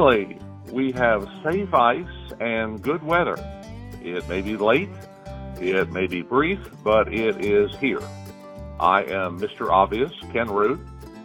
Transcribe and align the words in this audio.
Finally, 0.00 0.38
we 0.72 0.92
have 0.92 1.28
safe 1.44 1.74
ice 1.74 2.32
and 2.40 2.80
good 2.80 3.02
weather. 3.02 3.36
It 4.00 4.26
may 4.30 4.40
be 4.40 4.56
late, 4.56 4.88
it 5.60 5.92
may 5.92 6.06
be 6.06 6.22
brief, 6.22 6.58
but 6.82 7.12
it 7.12 7.44
is 7.44 7.70
here. 7.80 8.00
I 8.80 9.02
am 9.02 9.38
Mr. 9.38 9.70
Obvious, 9.70 10.10
Ken 10.32 10.48
Root, 10.48 10.80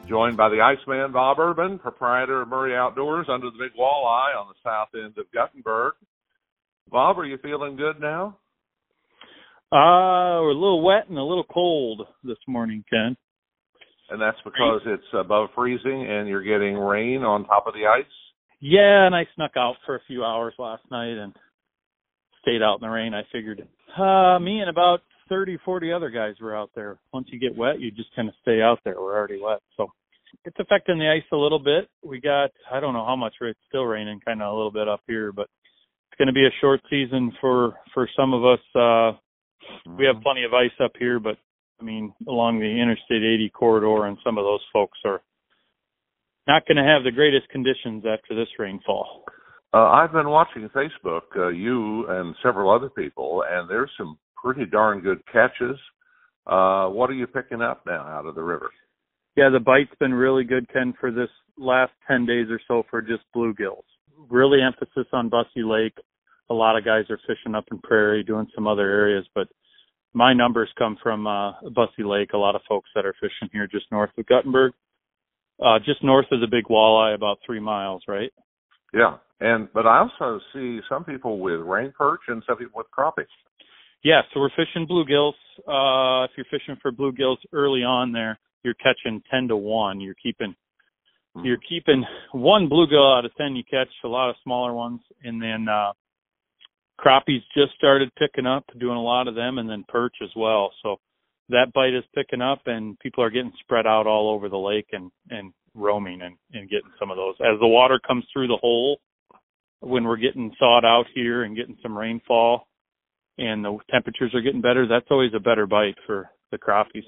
joined 0.09 0.35
by 0.35 0.49
the 0.49 0.59
Iceman 0.59 1.13
Bob 1.13 1.37
Urbain, 1.39 1.79
proprietor 1.79 2.41
of 2.41 2.49
Murray 2.49 2.75
Outdoors 2.75 3.27
under 3.29 3.49
the 3.49 3.57
big 3.57 3.71
walleye 3.79 4.35
on 4.37 4.49
the 4.49 4.55
south 4.61 4.89
end 4.93 5.17
of 5.17 5.31
Guttenberg. 5.31 5.93
Bob, 6.91 7.17
are 7.17 7.25
you 7.25 7.37
feeling 7.37 7.77
good 7.77 8.01
now? 8.01 8.37
Uh, 9.71 10.43
we're 10.43 10.49
a 10.49 10.53
little 10.53 10.83
wet 10.83 11.07
and 11.07 11.17
a 11.17 11.23
little 11.23 11.45
cold 11.45 12.01
this 12.25 12.39
morning, 12.45 12.83
Ken. 12.89 13.15
And 14.09 14.21
that's 14.21 14.37
because 14.43 14.81
it's 14.85 15.13
above 15.13 15.47
freezing 15.55 16.07
and 16.09 16.27
you're 16.27 16.43
getting 16.43 16.77
rain 16.77 17.23
on 17.23 17.45
top 17.45 17.67
of 17.67 17.73
the 17.73 17.85
ice? 17.87 18.03
Yeah, 18.59 19.05
and 19.05 19.15
I 19.15 19.27
snuck 19.35 19.51
out 19.57 19.75
for 19.85 19.95
a 19.95 20.01
few 20.07 20.23
hours 20.23 20.53
last 20.57 20.83
night 20.89 21.17
and 21.17 21.33
stayed 22.41 22.61
out 22.61 22.79
in 22.81 22.87
the 22.87 22.89
rain. 22.89 23.13
I 23.13 23.23
figured 23.31 23.67
uh 23.97 24.39
me 24.39 24.59
and 24.61 24.69
about 24.69 25.01
thirty, 25.29 25.57
forty 25.63 25.91
other 25.91 26.09
guys 26.09 26.35
were 26.41 26.55
out 26.55 26.71
there. 26.75 26.97
Once 27.13 27.27
you 27.31 27.39
get 27.39 27.57
wet, 27.57 27.79
you 27.79 27.91
just 27.91 28.15
kind 28.15 28.27
of 28.27 28.35
stay 28.41 28.61
out 28.61 28.79
there. 28.83 28.95
We're 28.95 29.15
already 29.17 29.39
wet. 29.41 29.59
So 29.77 29.87
it's 30.43 30.57
affecting 30.59 30.99
the 30.99 31.09
ice 31.09 31.27
a 31.31 31.37
little 31.37 31.59
bit. 31.59 31.89
We 32.03 32.19
got 32.19 32.51
I 32.71 32.79
don't 32.79 32.93
know 32.93 33.05
how 33.05 33.15
much 33.15 33.33
it's 33.41 33.59
still 33.67 33.85
raining 33.85 34.19
kind 34.25 34.41
of 34.41 34.51
a 34.51 34.55
little 34.55 34.71
bit 34.71 34.87
up 34.87 35.01
here, 35.07 35.31
but 35.31 35.47
it's 36.09 36.17
going 36.17 36.27
to 36.27 36.33
be 36.33 36.45
a 36.45 36.59
short 36.61 36.81
season 36.89 37.31
for 37.41 37.75
for 37.93 38.09
some 38.15 38.33
of 38.33 38.45
us 38.45 38.59
uh 38.75 39.17
we 39.97 40.05
have 40.05 40.21
plenty 40.21 40.43
of 40.43 40.53
ice 40.53 40.75
up 40.83 40.91
here, 40.97 41.19
but 41.19 41.37
I 41.79 41.83
mean, 41.83 42.13
along 42.27 42.59
the 42.59 42.65
Interstate 42.81 43.23
80 43.23 43.49
corridor, 43.49 44.05
and 44.05 44.17
some 44.23 44.37
of 44.37 44.45
those 44.45 44.61
folks 44.71 44.97
are 45.05 45.21
not 46.47 46.65
going 46.67 46.77
to 46.77 46.83
have 46.83 47.03
the 47.03 47.11
greatest 47.11 47.49
conditions 47.49 48.03
after 48.05 48.35
this 48.35 48.47
rainfall. 48.59 49.23
Uh, 49.73 49.89
I've 49.89 50.11
been 50.11 50.29
watching 50.29 50.69
Facebook, 50.69 51.23
uh, 51.35 51.49
you 51.49 52.05
and 52.07 52.35
several 52.43 52.73
other 52.73 52.89
people, 52.89 53.43
and 53.49 53.69
there's 53.69 53.91
some 53.97 54.17
pretty 54.41 54.65
darn 54.65 55.01
good 55.01 55.19
catches. 55.31 55.77
Uh, 56.47 56.87
what 56.87 57.09
are 57.09 57.13
you 57.13 57.27
picking 57.27 57.61
up 57.61 57.83
now 57.85 58.03
out 58.07 58.25
of 58.25 58.35
the 58.35 58.41
river? 58.41 58.69
Yeah, 59.35 59.49
the 59.49 59.59
bite's 59.59 59.93
been 59.99 60.13
really 60.13 60.45
good, 60.45 60.71
Ken, 60.71 60.93
for 60.99 61.11
this 61.11 61.29
last 61.57 61.91
10 62.07 62.25
days 62.25 62.47
or 62.49 62.59
so 62.67 62.83
for 62.89 63.01
just 63.01 63.23
bluegills. 63.35 63.83
Really 64.29 64.59
emphasis 64.61 65.07
on 65.11 65.29
Busse 65.29 65.45
Lake. 65.57 65.97
A 66.49 66.53
lot 66.53 66.77
of 66.77 66.85
guys 66.85 67.05
are 67.09 67.19
fishing 67.27 67.55
up 67.55 67.65
in 67.71 67.79
Prairie, 67.79 68.23
doing 68.23 68.47
some 68.55 68.67
other 68.67 68.89
areas, 68.89 69.25
but 69.33 69.47
my 70.13 70.33
numbers 70.33 70.69
come 70.77 70.97
from 71.03 71.27
uh 71.27 71.53
Busse 71.63 71.99
Lake. 71.99 72.29
A 72.33 72.37
lot 72.37 72.55
of 72.55 72.61
folks 72.69 72.89
that 72.95 73.05
are 73.05 73.15
fishing 73.19 73.49
here 73.51 73.67
just 73.67 73.91
north 73.91 74.11
of 74.17 74.25
Guttenberg, 74.27 74.71
uh, 75.63 75.79
just 75.79 76.03
north 76.03 76.25
of 76.31 76.41
the 76.41 76.47
Big 76.47 76.65
Walleye, 76.65 77.15
about 77.15 77.37
three 77.45 77.59
miles, 77.59 78.03
right? 78.07 78.31
Yeah, 78.93 79.17
and 79.39 79.67
but 79.73 79.85
I 79.85 79.99
also 79.99 80.39
see 80.53 80.79
some 80.87 81.03
people 81.03 81.39
with 81.39 81.59
ring 81.61 81.91
perch 81.97 82.21
and 82.27 82.41
some 82.47 82.57
people 82.57 82.77
with 82.77 82.87
crappie. 82.97 83.25
Yeah, 84.03 84.21
so 84.33 84.39
we're 84.39 84.49
fishing 84.49 84.87
bluegills. 84.87 85.33
Uh, 85.67 86.25
if 86.25 86.31
you're 86.37 86.45
fishing 86.51 86.77
for 86.81 86.91
bluegills 86.91 87.37
early 87.51 87.81
on, 87.83 88.11
there 88.11 88.39
you're 88.63 88.75
catching 88.75 89.21
ten 89.29 89.47
to 89.47 89.57
one. 89.57 89.99
You're 89.99 90.15
keeping 90.21 90.55
Mm-hmm. 91.35 91.47
you're 91.47 91.57
keeping 91.67 92.05
one 92.31 92.69
bluegill 92.69 93.17
out 93.17 93.25
of 93.25 93.35
ten. 93.35 93.57
You 93.57 93.63
catch 93.69 93.89
a 94.05 94.07
lot 94.07 94.29
of 94.29 94.37
smaller 94.41 94.73
ones, 94.73 95.01
and 95.23 95.41
then 95.41 95.67
uh 95.67 95.91
crappies 96.97 97.41
just 97.53 97.73
started 97.75 98.09
picking 98.15 98.45
up, 98.45 98.63
doing 98.79 98.95
a 98.95 99.01
lot 99.01 99.27
of 99.27 99.35
them, 99.35 99.57
and 99.57 99.69
then 99.69 99.83
perch 99.89 100.15
as 100.23 100.29
well. 100.35 100.71
So 100.81 100.95
that 101.49 101.73
bite 101.73 101.93
is 101.93 102.03
picking 102.13 102.41
up, 102.41 102.61
and 102.65 102.97
people 102.99 103.23
are 103.23 103.29
getting 103.29 103.53
spread 103.59 103.85
out 103.85 104.07
all 104.07 104.29
over 104.29 104.49
the 104.49 104.57
lake 104.57 104.87
and 104.91 105.11
and 105.29 105.53
roaming 105.73 106.21
and 106.21 106.35
and 106.53 106.69
getting 106.69 106.91
some 106.99 107.11
of 107.11 107.17
those 107.17 107.35
as 107.41 107.59
the 107.59 107.67
water 107.67 107.99
comes 108.05 108.25
through 108.31 108.47
the 108.47 108.57
hole. 108.61 108.99
When 109.81 110.05
we're 110.05 110.17
getting 110.17 110.51
thawed 110.57 110.85
out 110.85 111.05
here 111.13 111.43
and 111.43 111.55
getting 111.55 111.77
some 111.83 111.97
rainfall, 111.97 112.67
and 113.37 113.63
the 113.63 113.77
temperatures 113.91 114.31
are 114.33 114.41
getting 114.41 114.61
better, 114.61 114.87
that's 114.87 115.07
always 115.11 115.31
a 115.35 115.39
better 115.39 115.67
bite 115.67 115.97
for 116.07 116.29
the 116.51 116.57
crappies. 116.57 117.03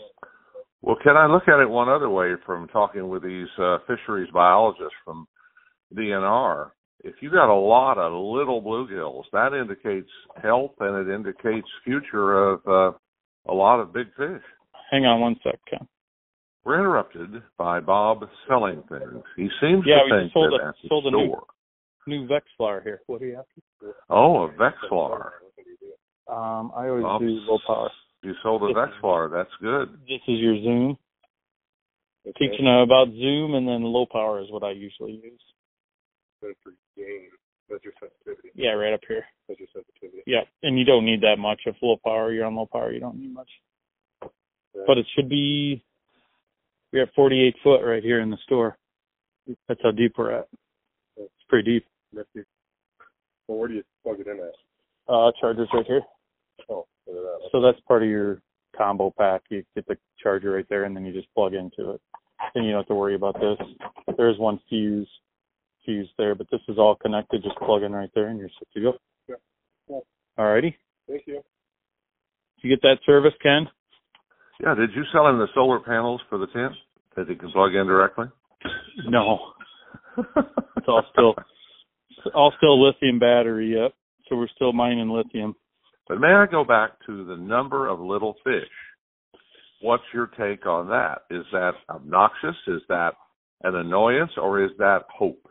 Well, 0.82 0.98
can 1.02 1.18
I 1.18 1.26
look 1.26 1.48
at 1.48 1.60
it 1.60 1.70
one 1.70 1.90
other 1.90 2.10
way 2.10 2.34
from 2.46 2.68
talking 2.68 3.08
with 3.10 3.24
these 3.24 3.48
uh, 3.58 3.80
fisheries 3.88 4.30
biologists 4.34 4.94
from 5.04 5.28
DNR? 5.96 6.70
If 7.04 7.16
you 7.22 7.32
got 7.32 7.52
a 7.52 7.60
lot 7.60 7.98
of 7.98 8.12
little 8.14 8.62
bluegills, 8.62 9.24
that 9.32 9.54
indicates 9.54 10.10
health 10.42 10.72
and 10.80 11.08
it 11.08 11.14
indicates 11.14 11.68
future 11.84 12.52
of 12.52 12.60
uh, 12.68 12.98
a 13.48 13.54
lot 13.54 13.80
of 13.80 13.94
big 13.94 14.08
fish. 14.16 14.42
Hang 14.92 15.06
on 15.06 15.20
one 15.22 15.36
sec, 15.44 15.60
Ken. 15.70 15.88
We're 16.64 16.80
interrupted 16.80 17.42
by 17.58 17.80
Bob 17.80 18.28
selling 18.48 18.84
things. 18.90 19.24
He 19.36 19.50
seems 19.62 19.84
Yeah, 19.86 20.00
to 20.00 20.04
we 20.06 20.12
think 20.12 20.24
just 20.24 20.34
sold 20.34 20.52
that 20.54 20.64
a- 20.66 20.68
at 20.70 20.76
the 20.82 20.88
sold 20.90 21.06
a 21.08 21.12
new- 21.12 21.28
store. 21.28 21.46
New 22.08 22.28
Vexilar 22.28 22.84
here. 22.84 23.02
What 23.08 23.20
do 23.20 23.26
you 23.28 23.36
have? 23.36 23.46
Oh, 24.10 24.44
a 24.44 24.50
Vexilar. 24.54 25.32
Um, 26.28 26.72
I 26.76 26.88
always 26.90 27.06
Oops. 27.06 27.20
do 27.20 27.52
low 27.52 27.60
power. 27.66 27.90
You 28.24 28.34
sold 28.44 28.64
a 28.64 28.74
Vexilar. 28.74 29.30
That's 29.32 29.54
good. 29.62 29.90
This 30.08 30.22
is 30.28 30.40
your 30.40 30.56
Zoom. 30.62 30.98
Teaching 32.38 32.68
about 32.68 33.08
Zoom 33.12 33.56
and 33.56 33.66
then 33.68 33.84
low 33.84 34.06
power 34.06 34.42
is 34.42 34.52
what 34.52 34.64
I 34.64 34.72
usually 34.72 35.14
use. 35.14 35.42
That's 36.42 36.58
your 36.66 36.74
gain. 36.98 37.30
That's 37.70 37.84
your 37.84 37.94
sensitivity. 38.00 38.50
Yeah, 38.56 38.72
right 38.72 38.94
up 38.94 39.02
here. 39.08 39.26
That's 39.48 39.60
your 39.60 39.68
sensitivity. 39.74 40.24
Yeah, 40.26 40.42
and 40.64 40.78
you 40.80 40.86
don't 40.86 41.06
need 41.06 41.22
that 41.22 41.38
much. 41.38 41.62
If 41.66 41.76
low 41.82 41.98
power, 42.04 42.32
you're 42.32 42.46
on 42.46 42.56
low 42.56 42.66
power, 42.66 42.92
you 42.92 43.00
don't 43.00 43.20
need 43.20 43.34
much. 43.34 43.50
But 44.22 44.98
it 44.98 45.06
should 45.16 45.28
be. 45.30 45.84
We're 46.94 47.04
at 47.04 47.14
48 47.16 47.56
foot 47.64 47.82
right 47.84 48.04
here 48.04 48.22
in 48.22 48.30
the 48.30 48.38
store. 48.46 48.78
That's 49.68 49.82
how 49.84 49.92
deep 49.92 50.14
we're 50.18 50.32
at. 50.32 50.48
It's 51.18 51.30
pretty 51.50 51.72
deep. 51.80 51.86
That's 52.14 52.30
your- 52.34 52.46
Well, 53.48 53.58
where 53.60 53.68
do 53.68 53.76
you 53.76 53.84
plug 54.04 54.20
it 54.20 54.28
in 54.28 54.40
at? 54.40 54.54
Uh, 55.14 55.32
charger's 55.40 55.70
right 55.74 55.86
here. 55.86 56.02
Oh, 56.70 56.86
that. 57.06 57.50
So 57.52 57.62
that's 57.62 57.80
part 57.82 58.04
of 58.04 58.10
your 58.10 58.42
combo 58.76 59.12
pack. 59.18 59.44
You 59.50 59.64
get 59.76 59.86
the 59.88 59.98
charger 60.22 60.52
right 60.52 60.68
there, 60.70 60.84
and 60.86 60.96
then 60.96 61.06
you 61.06 61.14
just 61.14 61.34
plug 61.34 61.54
into 61.54 61.92
it. 61.92 62.02
Then 62.54 62.64
you 62.64 62.72
don't 62.72 62.82
have 62.82 62.88
to 62.88 62.96
worry 62.96 63.16
about 63.16 63.40
this. 63.40 63.58
There's 64.18 64.38
one 64.38 64.60
fuse, 64.70 65.10
fuse 65.88 66.10
there, 66.18 66.36
but 66.36 66.46
this 66.52 66.60
is 66.68 66.78
all 66.78 66.96
connected. 66.96 67.42
Just 67.42 67.58
plug 67.58 67.82
in 67.82 67.94
right 67.94 68.10
there, 68.14 68.28
and 68.28 68.38
you're 68.38 68.50
set 68.60 68.68
to 68.74 68.82
go. 68.82 68.94
Yeah. 69.28 69.36
Cool. 69.88 70.06
Alrighty. 70.38 70.76
Thank 71.08 71.24
you. 71.26 71.36
Did 71.36 71.44
you 72.62 72.70
get 72.70 72.82
that 72.84 72.98
service, 73.06 73.34
Ken? 73.42 73.68
Yeah, 74.60 74.76
did 74.76 74.90
you 74.96 75.04
sell 75.14 75.28
him 75.28 75.38
the 75.38 75.48
solar 75.56 75.80
panels 75.80 76.22
for 76.30 76.38
the 76.38 76.48
tent 76.48 76.74
that 77.16 77.30
he 77.30 77.36
can 77.36 77.52
plug 77.52 77.74
in 77.74 77.88
directly? 77.88 78.26
No. 79.08 79.40
It's 80.18 80.88
all 80.88 81.04
still, 81.12 81.36
it's 82.10 82.36
all 82.36 82.52
still 82.58 82.84
lithium 82.84 83.20
battery. 83.20 83.76
Yep. 83.80 83.94
So 84.28 84.36
we're 84.36 84.50
still 84.56 84.74
mining 84.74 85.10
lithium. 85.10 85.56
But 86.10 86.20
may 86.20 86.28
I 86.28 86.46
go 86.50 86.64
back 86.64 86.92
to 87.06 87.26
the 87.26 87.38
number 87.38 87.88
of 87.88 88.00
little 88.00 88.36
fish? 88.44 88.70
What's 89.82 90.04
your 90.14 90.28
take 90.28 90.66
on 90.66 90.88
that? 90.90 91.24
Is 91.30 91.46
that 91.52 91.74
obnoxious? 91.90 92.56
Is 92.68 92.82
that 92.90 93.12
an 93.64 93.76
annoyance 93.76 94.32
or 94.38 94.64
is 94.64 94.72
that 94.80 95.04
hope? 95.16 95.47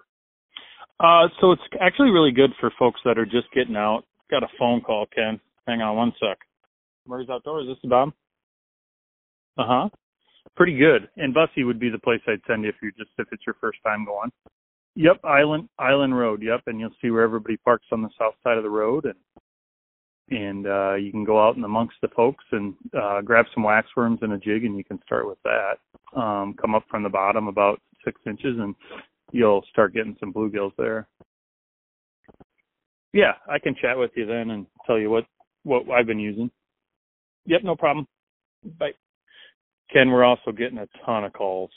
Uh, 0.98 1.28
so 1.40 1.52
it's 1.52 1.62
actually 1.80 2.10
really 2.10 2.32
good 2.32 2.50
for 2.58 2.72
folks 2.78 3.00
that 3.04 3.18
are 3.18 3.26
just 3.26 3.50
getting 3.54 3.76
out. 3.76 4.04
Got 4.30 4.42
a 4.42 4.48
phone 4.58 4.80
call, 4.80 5.06
Ken. 5.14 5.40
Hang 5.66 5.82
on 5.82 5.96
one 5.96 6.12
sec. 6.18 6.38
Murray's 7.06 7.28
Outdoors. 7.28 7.66
This 7.68 7.76
is 7.82 7.90
Bob. 7.90 8.12
Uh 9.58 9.64
huh. 9.66 9.88
Pretty 10.56 10.76
good. 10.76 11.08
And 11.16 11.34
Busse 11.34 11.64
would 11.64 11.78
be 11.78 11.90
the 11.90 11.98
place 11.98 12.20
I'd 12.26 12.40
send 12.46 12.64
you 12.64 12.70
if 12.70 12.76
you 12.82 12.90
just 12.96 13.10
if 13.18 13.28
it's 13.30 13.42
your 13.46 13.56
first 13.60 13.78
time 13.84 14.04
going. 14.04 14.30
Yep, 14.94 15.20
Island 15.24 15.68
Island 15.78 16.16
Road. 16.16 16.42
Yep, 16.42 16.62
and 16.66 16.80
you'll 16.80 16.90
see 17.02 17.10
where 17.10 17.22
everybody 17.22 17.58
parks 17.58 17.86
on 17.92 18.02
the 18.02 18.08
south 18.18 18.34
side 18.42 18.56
of 18.56 18.62
the 18.62 18.70
road, 18.70 19.04
and 19.04 20.40
and 20.40 20.66
uh, 20.66 20.94
you 20.94 21.10
can 21.12 21.24
go 21.24 21.40
out 21.40 21.56
and 21.56 21.64
amongst 21.64 21.96
the 22.00 22.08
folks 22.08 22.44
and 22.52 22.74
uh, 22.98 23.20
grab 23.20 23.44
some 23.54 23.64
waxworms 23.64 24.22
and 24.22 24.32
a 24.32 24.38
jig, 24.38 24.64
and 24.64 24.76
you 24.76 24.84
can 24.84 24.98
start 25.04 25.26
with 25.28 25.38
that. 25.44 25.78
Um, 26.18 26.54
come 26.54 26.74
up 26.74 26.84
from 26.90 27.02
the 27.02 27.08
bottom 27.08 27.46
about 27.46 27.80
six 28.04 28.20
inches, 28.26 28.56
and 28.58 28.74
you'll 29.32 29.64
start 29.70 29.94
getting 29.94 30.16
some 30.20 30.32
bluegills 30.32 30.72
there. 30.78 31.08
Yeah, 33.12 33.32
I 33.48 33.58
can 33.58 33.74
chat 33.80 33.96
with 33.98 34.10
you 34.14 34.26
then 34.26 34.50
and 34.50 34.66
tell 34.86 34.98
you 34.98 35.10
what 35.10 35.24
what 35.62 35.88
I've 35.90 36.06
been 36.06 36.18
using. 36.18 36.50
Yep, 37.46 37.62
no 37.64 37.76
problem. 37.76 38.06
Bye. 38.78 38.90
Ken, 39.92 40.10
we're 40.10 40.24
also 40.24 40.52
getting 40.52 40.78
a 40.78 40.88
ton 41.04 41.24
of 41.24 41.32
calls. 41.32 41.70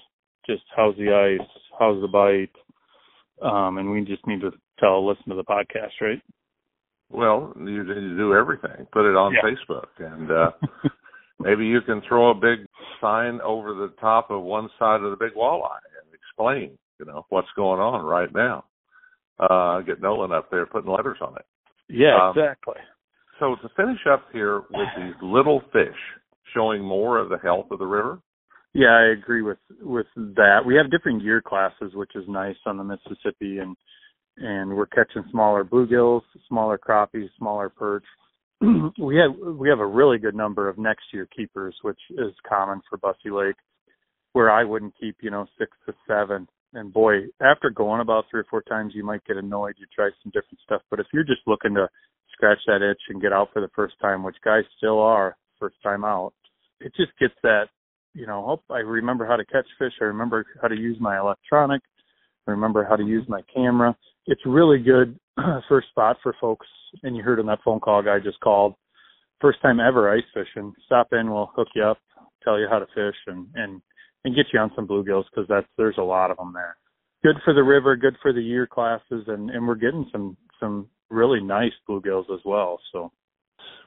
Just 0.46 0.64
how's 0.76 0.96
the 0.98 1.38
ice? 1.40 1.48
How's 1.78 2.02
the 2.02 2.08
bite? 2.08 2.52
Um, 3.42 3.78
and 3.78 3.90
we 3.92 4.04
just 4.04 4.26
need 4.28 4.42
to 4.42 4.52
tell, 4.80 5.08
listen 5.08 5.30
to 5.30 5.36
the 5.36 5.44
podcast, 5.44 5.92
right? 6.02 6.22
Well, 7.10 7.54
you, 7.58 7.84
you 7.84 8.18
do 8.18 8.34
everything. 8.34 8.86
Put 8.92 9.10
it 9.10 9.16
on 9.16 9.34
Yeah. 9.34 9.42
Facebook, 9.42 9.88
and 10.00 10.32
uh, 10.32 10.52
maybe 11.40 11.66
you 11.66 11.82
can 11.82 12.02
throw 12.08 12.32
a 12.32 12.36
big 12.36 12.66
sign 13.00 13.40
over 13.42 13.74
the 13.74 13.94
top 14.00 14.30
of 14.30 14.42
one 14.44 14.70
side 14.78 15.02
of 15.02 15.12
the 15.12 15.18
big 15.18 15.36
walleye 15.36 15.80
and 16.04 16.14
explain, 16.14 16.78
you 17.00 17.06
know, 17.06 17.26
what's 17.30 17.48
going 17.56 17.80
on 17.80 18.06
right 18.06 18.34
now. 18.34 18.66
Uh, 19.40 19.80
get 19.82 20.02
Nolan 20.02 20.32
up 20.32 20.52
there 20.52 20.66
putting 20.66 20.92
letters 20.92 21.18
on 21.22 21.36
it. 21.36 21.46
Yeah, 21.88 22.18
Um, 22.22 22.38
exactly. 22.38 22.76
So 23.40 23.56
to 23.62 23.70
finish 23.76 24.00
up 24.12 24.26
here 24.34 24.64
with 24.70 24.90
these 24.98 25.16
little 25.22 25.62
fish 25.72 25.96
showing 26.54 26.84
more 26.84 27.18
of 27.18 27.30
the 27.30 27.38
health 27.38 27.68
of 27.72 27.80
the 27.80 27.86
river. 27.86 28.20
Yeah, 28.74 28.90
I 28.90 29.12
agree 29.18 29.42
with 29.42 29.58
with 29.82 30.06
that. 30.16 30.60
We 30.66 30.76
have 30.76 30.92
different 30.92 31.24
gear 31.24 31.42
classes, 31.42 31.94
which 31.96 32.12
is 32.16 32.26
nice 32.28 32.58
on 32.66 32.78
the 32.78 32.84
Mississippi, 32.84 33.60
and 33.60 33.76
and 34.38 34.76
we're 34.76 34.86
catching 34.86 35.24
smaller 35.32 35.64
bluegills, 35.64 36.22
smaller 36.48 36.78
crappies, 36.78 37.30
smaller 37.38 37.70
perch. 37.70 38.06
we 38.62 39.16
have 39.16 39.32
we 39.56 39.70
have 39.70 39.80
a 39.80 39.86
really 39.86 40.18
good 40.18 40.36
number 40.36 40.70
of 40.70 40.78
next 40.78 41.06
year 41.14 41.28
keepers, 41.36 41.76
which 41.82 42.00
is 42.12 42.34
common 42.48 42.82
for 42.90 42.98
Busse 42.98 43.32
Lake, 43.32 43.56
where 44.34 44.52
I 44.52 44.64
wouldn't 44.64 44.94
keep 45.00 45.18
you 45.22 45.32
know 45.32 45.48
six 45.58 45.72
to 45.88 45.94
seven. 46.08 46.48
And 46.74 46.94
boy, 46.94 47.28
after 47.42 47.70
going 47.70 48.02
about 48.02 48.26
three 48.30 48.42
or 48.42 48.46
four 48.50 48.62
times, 48.62 48.94
you 48.96 49.04
might 49.04 49.26
get 49.26 49.38
annoyed. 49.38 49.76
You 49.78 49.88
try 49.94 50.10
some 50.24 50.32
different 50.32 50.60
stuff, 50.64 50.82
but 50.90 51.00
if 51.00 51.08
you're 51.12 51.24
just 51.24 51.42
looking 51.48 51.74
to 51.76 51.88
scratch 52.32 52.60
that 52.68 52.88
itch 52.88 53.02
and 53.10 53.22
get 53.22 53.34
out 53.34 53.50
for 53.52 53.62
the 53.62 53.72
first 53.76 53.96
time, 54.02 54.24
which 54.24 54.36
guys 54.46 54.64
still 54.78 55.00
are 55.00 55.36
first 55.60 55.76
time 55.82 56.06
out, 56.06 56.34
it 56.80 56.94
just 56.96 57.12
gets 57.20 57.34
that 57.44 57.66
you 58.14 58.26
know, 58.26 58.60
oh, 58.70 58.74
I 58.74 58.80
remember 58.80 59.26
how 59.26 59.36
to 59.36 59.46
catch 59.46 59.66
fish. 59.78 59.94
I 60.02 60.06
remember 60.06 60.46
how 60.62 60.68
to 60.68 60.76
use 60.76 60.98
my 61.00 61.20
electronic. 61.20 61.82
I 62.48 62.52
remember 62.52 62.84
how 62.84 62.96
to 62.96 63.04
use 63.04 63.26
my 63.28 63.42
camera. 63.54 63.96
It's 64.26 64.42
really 64.46 64.80
good 64.80 65.18
first 65.70 65.90
spot 65.90 66.18
for 66.24 66.36
folks. 66.42 66.68
And 67.04 67.16
you 67.16 67.24
heard 67.24 67.40
on 67.40 67.46
that 67.48 67.60
phone 67.64 67.80
call 67.80 68.02
guy 68.02 68.18
just 68.24 68.40
called. 68.40 68.76
First 69.40 69.62
time 69.62 69.80
ever 69.80 70.14
ice 70.14 70.24
fishing. 70.34 70.74
Stop 70.86 71.10
in, 71.14 71.32
we'll 71.32 71.52
hook 71.56 71.70
you 71.76 71.84
up, 71.84 71.98
tell 72.44 72.60
you 72.60 72.68
how 72.70 72.80
to 72.80 72.86
fish, 72.88 73.16
and 73.28 73.48
and 73.56 73.82
and 74.26 74.36
get 74.36 74.48
you 74.54 74.60
on 74.60 74.72
some 74.76 74.88
bluegills 74.88 75.26
because 75.32 75.48
that's 75.48 75.68
there's 75.78 75.98
a 75.98 76.04
lot 76.04 76.32
of 76.32 76.38
them 76.38 76.52
there. 76.54 76.76
Good 77.24 77.42
for 77.44 77.54
the 77.54 77.64
river, 77.64 77.96
good 77.96 78.16
for 78.22 78.34
the 78.34 78.42
year 78.42 78.68
classes, 78.68 79.26
and 79.28 79.50
and 79.50 79.68
we're 79.68 79.76
getting 79.76 80.08
some 80.12 80.38
some 80.60 80.88
really 81.10 81.42
nice 81.42 81.74
bluegills 81.88 82.30
as 82.34 82.40
well. 82.46 82.80
So 82.92 83.12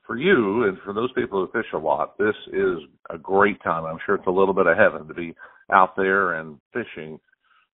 for 0.06 0.16
you 0.16 0.64
and 0.64 0.78
for 0.84 0.92
those 0.92 1.12
people 1.12 1.40
who 1.40 1.52
fish 1.52 1.70
a 1.72 1.78
lot, 1.78 2.18
this 2.18 2.34
is 2.52 2.78
a 3.10 3.18
great 3.18 3.62
time. 3.62 3.84
I'm 3.84 3.98
sure 4.04 4.16
it's 4.16 4.26
a 4.26 4.30
little 4.30 4.54
bit 4.54 4.66
of 4.66 4.76
heaven 4.76 5.06
to 5.08 5.14
be 5.14 5.34
out 5.72 5.96
there 5.96 6.34
and 6.34 6.58
fishing. 6.72 7.18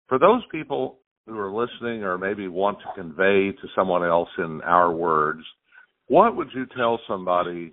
For 0.09 0.19
those 0.19 0.43
people 0.51 0.99
who 1.27 1.39
are 1.39 1.53
listening 1.53 2.03
or 2.05 2.19
maybe 2.19 2.49
want 2.49 2.79
to 2.81 3.01
convey 3.01 3.53
to 3.53 3.69
someone 3.75 4.05
else 4.05 4.29
in 4.39 4.61
our 4.63 4.93
words, 4.93 5.43
what 6.09 6.37
would 6.37 6.49
you 6.55 6.67
tell 6.77 7.01
somebody 7.07 7.73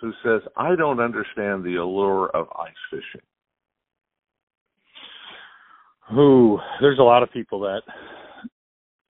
who 0.00 0.12
says, 0.24 0.42
I 0.56 0.74
don't 0.76 1.00
understand 1.00 1.64
the 1.64 1.76
allure 1.76 2.30
of 2.34 2.46
ice 2.58 2.72
fishing? 2.90 3.26
Who 6.10 6.58
there's 6.80 6.98
a 6.98 7.02
lot 7.02 7.22
of 7.22 7.32
people 7.32 7.60
that 7.60 7.82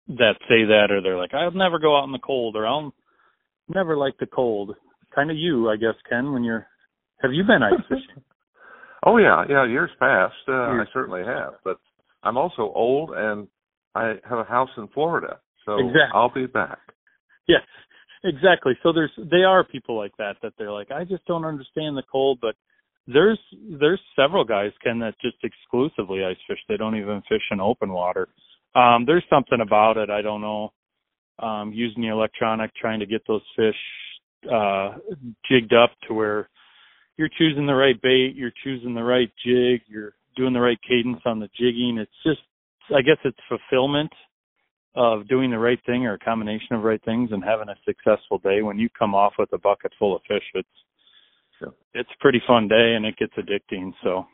that 0.08 0.36
say 0.48 0.66
that 0.66 0.88
or 0.92 1.02
they're 1.02 1.18
like, 1.18 1.34
I'll 1.34 1.52
never 1.52 1.80
go 1.80 1.98
out 1.98 2.06
in 2.06 2.12
the 2.12 2.20
cold 2.20 2.56
or 2.56 2.68
I'll 2.68 2.94
never 3.74 3.98
like 3.98 4.18
the 4.20 4.28
cold. 4.28 4.76
Kind 5.14 5.32
of 5.32 5.38
you, 5.38 5.70
I 5.70 5.78
guess, 5.78 5.96
Ken. 6.10 6.32
When 6.32 6.44
you're, 6.44 6.68
have 7.22 7.34
you 7.34 7.44
been 7.44 7.64
ice 7.64 7.82
fishing? 7.88 8.24
oh 9.06 9.18
yeah, 9.18 9.44
yeah. 9.50 9.66
Years 9.66 9.90
past, 10.00 10.34
uh, 10.48 10.74
years. 10.74 10.88
I 10.90 10.94
certainly 10.94 11.24
have. 11.26 11.54
But 11.64 11.78
I'm 12.24 12.38
also 12.38 12.72
old, 12.76 13.12
and 13.16 13.48
I 13.96 14.16
have 14.30 14.40
a 14.40 14.44
house 14.44 14.70
in 14.78 14.88
Florida, 14.90 15.40
so 15.66 15.78
exactly. 15.78 16.12
I'll 16.14 16.34
be 16.34 16.48
back. 16.48 16.80
Yes, 17.48 17.62
exactly. 18.24 18.74
So 18.84 18.92
there's 18.92 19.12
they 19.18 19.44
are 19.48 19.64
people 19.64 19.98
like 19.98 20.16
that 20.18 20.36
that 20.44 20.54
they're 20.58 20.72
like, 20.72 20.92
I 20.92 21.04
just 21.04 21.26
don't 21.26 21.46
understand 21.46 21.96
the 21.96 22.04
cold, 22.12 22.40
but 22.42 22.56
there's 23.08 23.40
there's 23.80 24.02
several 24.16 24.44
guys 24.44 24.72
Ken 24.84 25.00
that 25.00 25.16
just 25.22 25.38
exclusively 25.44 26.24
ice 26.24 26.38
fish. 26.48 26.60
They 26.68 26.78
don't 26.78 26.96
even 26.96 27.22
fish 27.30 27.44
in 27.52 27.60
open 27.60 27.92
water. 27.92 28.28
Um, 28.76 29.06
there's 29.06 29.24
something 29.30 29.62
about 29.62 29.98
it. 29.98 30.10
I 30.10 30.22
don't 30.22 30.42
know 30.42 30.74
um, 31.40 31.72
using 31.74 32.02
the 32.02 32.10
electronic, 32.10 32.74
trying 32.76 33.00
to 33.00 33.06
get 33.06 33.22
those 33.28 33.42
fish 33.56 33.76
uh, 34.52 34.96
jigged 35.50 35.74
up 35.74 35.92
to 36.08 36.14
where 36.14 36.50
you're 37.18 37.30
choosing 37.38 37.66
the 37.66 37.74
right 37.74 38.00
bait, 38.02 38.34
you're 38.36 38.52
choosing 38.64 38.94
the 38.94 39.04
right 39.04 39.32
jig, 39.46 39.82
you're 39.88 40.14
doing 40.36 40.54
the 40.54 40.60
right 40.60 40.80
cadence 40.88 41.22
on 41.26 41.40
the 41.40 41.50
jigging. 41.58 41.98
It's 42.00 42.12
just, 42.24 42.42
I 42.96 43.02
guess, 43.02 43.18
it's 43.24 43.38
fulfillment 43.48 44.12
of 44.96 45.28
doing 45.28 45.52
the 45.52 45.60
right 45.60 45.80
thing 45.86 46.06
or 46.06 46.14
a 46.14 46.20
combination 46.20 46.76
of 46.76 46.84
right 46.84 47.04
things 47.04 47.30
and 47.32 47.44
having 47.44 47.70
a 47.70 47.76
successful 47.86 48.38
day. 48.40 48.62
When 48.62 48.80
you 48.80 48.90
come 48.98 49.14
off 49.14 49.34
with 49.38 49.52
a 49.54 49.58
bucket 49.58 49.92
full 49.98 50.16
of 50.16 50.22
fish, 50.28 50.44
it's 50.54 50.68
it's 51.94 52.10
a 52.10 52.22
pretty 52.22 52.42
fun 52.46 52.68
day 52.68 52.96
and 52.96 53.06
it 53.06 53.18
gets 53.18 53.34
addicting. 53.34 53.92
So 54.04 54.26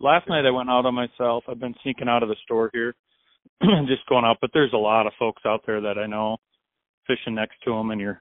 last 0.00 0.28
night 0.28 0.46
I 0.46 0.50
went 0.50 0.70
out 0.70 0.86
on 0.86 0.94
myself. 0.94 1.44
I've 1.48 1.60
been 1.60 1.74
sneaking 1.82 2.08
out 2.08 2.22
of 2.22 2.28
the 2.28 2.36
store 2.44 2.70
here 2.72 2.94
just 3.86 4.06
going 4.08 4.24
out. 4.24 4.38
But 4.40 4.50
there's 4.52 4.72
a 4.72 4.78
lot 4.78 5.06
of 5.06 5.12
folks 5.18 5.42
out 5.46 5.62
there 5.66 5.80
that 5.80 5.98
I 5.98 6.06
know 6.06 6.38
fishing 7.06 7.34
next 7.34 7.56
to 7.64 7.72
them, 7.72 7.90
and 7.90 8.00
you're 8.00 8.20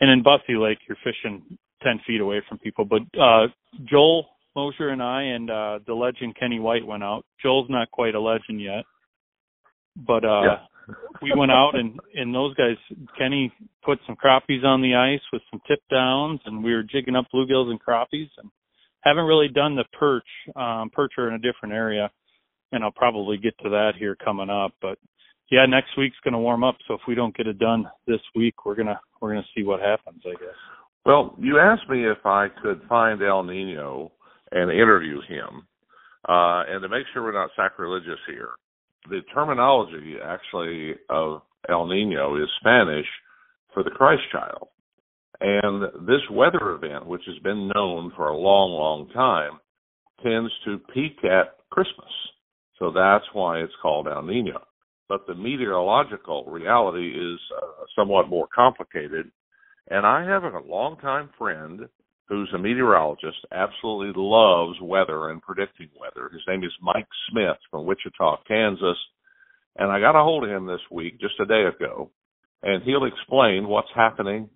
and 0.00 0.10
in 0.10 0.22
Busse 0.22 0.40
Lake 0.48 0.78
you're 0.88 0.96
fishing 1.04 1.42
ten 1.82 2.00
feet 2.06 2.20
away 2.20 2.42
from 2.48 2.58
people. 2.58 2.84
But 2.84 3.02
uh 3.18 3.48
Joel 3.84 4.26
Mosher 4.56 4.90
and 4.90 5.02
I 5.02 5.22
and 5.22 5.50
uh 5.50 5.78
the 5.86 5.94
legend 5.94 6.36
Kenny 6.38 6.60
White 6.60 6.86
went 6.86 7.02
out. 7.02 7.24
Joel's 7.42 7.70
not 7.70 7.90
quite 7.90 8.14
a 8.14 8.20
legend 8.20 8.60
yet, 8.60 8.84
but 9.96 10.24
uh 10.24 10.42
yeah. 10.42 10.56
We 11.22 11.32
went 11.36 11.52
out 11.52 11.72
and 11.74 11.98
and 12.14 12.34
those 12.34 12.54
guys 12.54 12.76
Kenny 13.18 13.52
put 13.84 13.98
some 14.06 14.16
crappies 14.16 14.64
on 14.64 14.82
the 14.82 14.94
ice 14.94 15.22
with 15.32 15.42
some 15.50 15.60
tip 15.68 15.80
downs, 15.90 16.40
and 16.46 16.62
we 16.62 16.72
were 16.72 16.82
jigging 16.82 17.16
up 17.16 17.26
bluegills 17.34 17.70
and 17.70 17.80
crappies, 17.82 18.28
and 18.38 18.50
haven't 19.00 19.24
really 19.24 19.48
done 19.48 19.76
the 19.76 19.84
perch. 19.98 20.26
Um, 20.56 20.90
perch 20.92 21.12
are 21.18 21.28
in 21.28 21.34
a 21.34 21.38
different 21.38 21.74
area 21.74 22.10
and 22.72 22.82
I'll 22.82 22.90
probably 22.90 23.36
get 23.36 23.56
to 23.58 23.68
that 23.70 23.92
here 23.98 24.16
coming 24.16 24.50
up. 24.50 24.72
But 24.80 24.98
yeah, 25.50 25.66
next 25.66 25.96
week's 25.96 26.16
going 26.24 26.32
to 26.32 26.38
warm 26.38 26.64
up. 26.64 26.76
So 26.88 26.94
if 26.94 27.00
we 27.06 27.14
don't 27.14 27.36
get 27.36 27.46
it 27.46 27.58
done 27.58 27.86
this 28.06 28.20
week, 28.34 28.64
we're 28.64 28.74
gonna 28.74 28.98
we're 29.20 29.30
gonna 29.30 29.46
see 29.54 29.62
what 29.62 29.80
happens. 29.80 30.22
I 30.26 30.32
guess. 30.32 30.56
Well, 31.04 31.36
you 31.38 31.58
asked 31.58 31.88
me 31.88 32.06
if 32.06 32.24
I 32.24 32.48
could 32.62 32.80
find 32.88 33.22
El 33.22 33.42
Nino 33.42 34.12
and 34.50 34.70
interview 34.70 35.20
him, 35.28 35.66
uh, 36.28 36.64
and 36.68 36.82
to 36.82 36.88
make 36.88 37.04
sure 37.12 37.22
we're 37.22 37.32
not 37.32 37.50
sacrilegious 37.56 38.20
here, 38.26 38.50
the 39.08 39.20
terminology 39.34 40.16
actually 40.22 40.94
of 41.08 41.42
El 41.68 41.86
Nino 41.86 42.36
is 42.36 42.48
Spanish 42.60 43.06
for 43.72 43.82
the 43.82 43.90
Christ 43.90 44.22
child. 44.30 44.68
And 45.40 46.06
this 46.06 46.20
weather 46.30 46.72
event, 46.72 47.06
which 47.06 47.22
has 47.26 47.38
been 47.42 47.70
known 47.74 48.12
for 48.14 48.28
a 48.28 48.36
long, 48.36 48.70
long 48.72 49.08
time, 49.12 49.58
tends 50.22 50.52
to 50.64 50.78
peak 50.94 51.24
at 51.24 51.56
Christmas. 51.70 52.10
So 52.78 52.92
that's 52.92 53.24
why 53.32 53.58
it's 53.58 53.72
called 53.82 54.06
El 54.06 54.22
Nino. 54.22 54.62
But 55.08 55.26
the 55.26 55.34
meteorological 55.34 56.44
reality 56.46 57.10
is 57.10 57.40
uh, 57.56 57.84
somewhat 57.96 58.28
more 58.28 58.46
complicated. 58.54 59.30
And 59.90 60.06
I 60.06 60.24
have 60.24 60.44
a 60.44 60.60
longtime 60.64 61.30
friend 61.36 61.80
who's 62.28 62.50
a 62.54 62.58
meteorologist, 62.58 63.38
absolutely 63.52 64.12
loves 64.16 64.78
weather 64.80 65.30
and 65.30 65.42
predicting 65.42 65.88
weather. 65.98 66.30
His 66.32 66.42
name 66.48 66.64
is 66.64 66.72
Mike 66.80 67.08
Smith 67.30 67.58
from 67.70 67.86
Wichita, 67.86 68.42
Kansas. 68.48 68.98
And 69.76 69.90
I 69.90 70.00
got 70.00 70.18
a 70.18 70.22
hold 70.22 70.44
of 70.44 70.50
him 70.50 70.66
this 70.66 70.80
week, 70.90 71.20
just 71.20 71.40
a 71.40 71.46
day 71.46 71.64
ago, 71.64 72.10
and 72.62 72.82
he'll 72.82 73.04
explain 73.04 73.68
what's 73.68 73.88
happening 73.94 74.48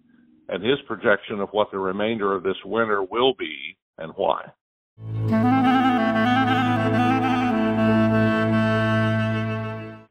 and 0.49 0.63
his 0.63 0.79
projection 0.87 1.41
of 1.41 1.49
what 1.51 1.71
the 1.73 1.79
remainder 1.79 2.35
of 2.35 2.43
this 2.43 2.57
winter 2.65 3.03
will 3.03 3.35
be 3.39 3.77
and 3.99 4.13
why. 4.17 4.45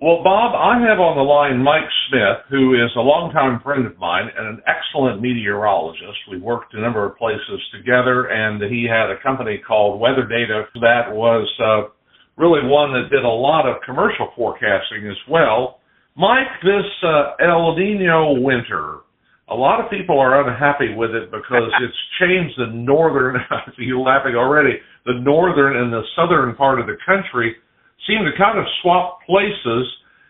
Well, 0.06 0.22
Bob, 0.22 0.54
I 0.54 0.78
have 0.86 1.02
on 1.02 1.18
the 1.18 1.26
line 1.26 1.66
Mike 1.66 1.90
Smith, 2.06 2.46
who 2.54 2.78
is 2.78 2.94
a 2.94 3.02
longtime 3.02 3.58
friend 3.66 3.90
of 3.90 3.98
mine 3.98 4.30
and 4.38 4.46
an 4.46 4.62
excellent 4.70 5.18
meteorologist. 5.18 6.30
We 6.30 6.38
worked 6.38 6.78
a 6.78 6.80
number 6.80 7.10
of 7.10 7.18
places 7.18 7.58
together, 7.74 8.30
and 8.30 8.62
he 8.70 8.86
had 8.86 9.10
a 9.10 9.18
company 9.26 9.58
called 9.58 10.00
Weather 10.00 10.30
Data 10.30 10.70
that 10.78 11.10
was 11.10 11.50
uh, 11.58 11.90
really 12.38 12.62
one 12.70 12.94
that 12.94 13.10
did 13.10 13.26
a 13.26 13.34
lot 13.34 13.66
of 13.66 13.82
commercial 13.82 14.30
forecasting 14.38 15.10
as 15.10 15.18
well. 15.26 15.82
Mike, 16.14 16.54
this 16.62 16.86
uh, 17.02 17.42
El 17.42 17.74
Nino 17.74 18.38
winter, 18.38 19.10
a 19.50 19.58
lot 19.58 19.82
of 19.82 19.90
people 19.90 20.22
are 20.22 20.38
unhappy 20.38 20.94
with 20.94 21.18
it 21.18 21.34
because 21.34 21.74
it's 21.82 22.02
changed 22.22 22.54
the 22.62 22.70
northern, 22.78 23.42
you're 23.82 24.06
laughing 24.06 24.36
already, 24.38 24.78
the 25.10 25.18
northern 25.18 25.82
and 25.82 25.92
the 25.92 26.06
southern 26.14 26.54
part 26.54 26.80
of 26.80 26.86
the 26.86 26.98
country 27.10 27.58
seem 28.08 28.26
to 28.26 28.38
kind 28.38 28.60
of 28.60 28.66
swap 28.82 29.20
places. 29.26 29.88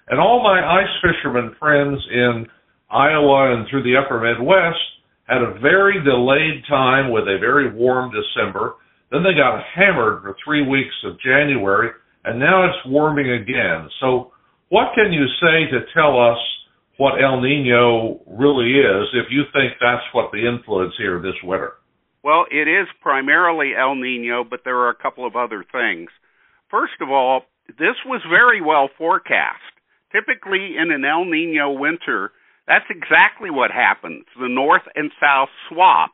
And 0.08 0.20
all 0.20 0.44
my 0.44 0.62
ice 0.62 0.94
fishermen 1.02 1.56
friends 1.60 2.00
in 2.12 2.46
Iowa 2.90 3.58
and 3.58 3.68
through 3.70 3.84
the 3.84 3.98
upper 3.98 4.22
Midwest 4.22 4.80
had 5.28 5.42
a 5.42 5.60
very 5.60 6.04
delayed 6.04 6.64
time 6.70 7.12
with 7.12 7.24
a 7.24 7.38
very 7.40 7.74
warm 7.74 8.12
December. 8.14 8.76
Then 9.12 9.24
they 9.24 9.34
got 9.34 9.64
hammered 9.74 10.22
for 10.22 10.36
three 10.44 10.66
weeks 10.68 10.94
of 11.04 11.20
January, 11.20 11.90
and 12.24 12.40
now 12.40 12.66
it's 12.66 12.86
warming 12.86 13.32
again. 13.32 13.90
So, 14.00 14.32
what 14.70 14.94
can 14.96 15.14
you 15.14 15.26
say 15.42 15.70
to 15.72 15.86
tell 15.94 16.20
us 16.20 16.38
what 16.98 17.22
El 17.22 17.42
Nino 17.42 18.22
really 18.28 18.72
is 18.74 19.08
if 19.14 19.28
you 19.30 19.44
think 19.54 19.74
that's 19.80 20.04
what 20.14 20.32
the 20.32 20.48
influence 20.48 20.94
here 20.98 21.22
this 21.22 21.38
winter? 21.44 21.74
Well, 22.24 22.46
it 22.50 22.68
is 22.68 22.88
primarily 23.02 23.74
El 23.80 23.96
Nino, 23.96 24.44
but 24.44 24.62
there 24.64 24.78
are 24.78 24.90
a 24.90 24.96
couple 24.96 25.28
of 25.28 25.36
other 25.36 25.64
things. 25.72 26.10
First 26.72 26.94
of 27.00 27.10
all, 27.10 27.44
this 27.68 27.98
was 28.06 28.22
very 28.30 28.62
well 28.62 28.90
forecast. 28.98 29.62
Typically, 30.12 30.78
in 30.78 30.92
an 30.92 31.04
El 31.04 31.26
Nino 31.26 31.72
winter, 31.72 32.32
that's 32.68 32.86
exactly 32.90 33.50
what 33.50 33.72
happens. 33.72 34.26
The 34.40 34.50
north 34.50 34.84
and 34.96 35.12
south 35.20 35.50
swap. 35.70 36.12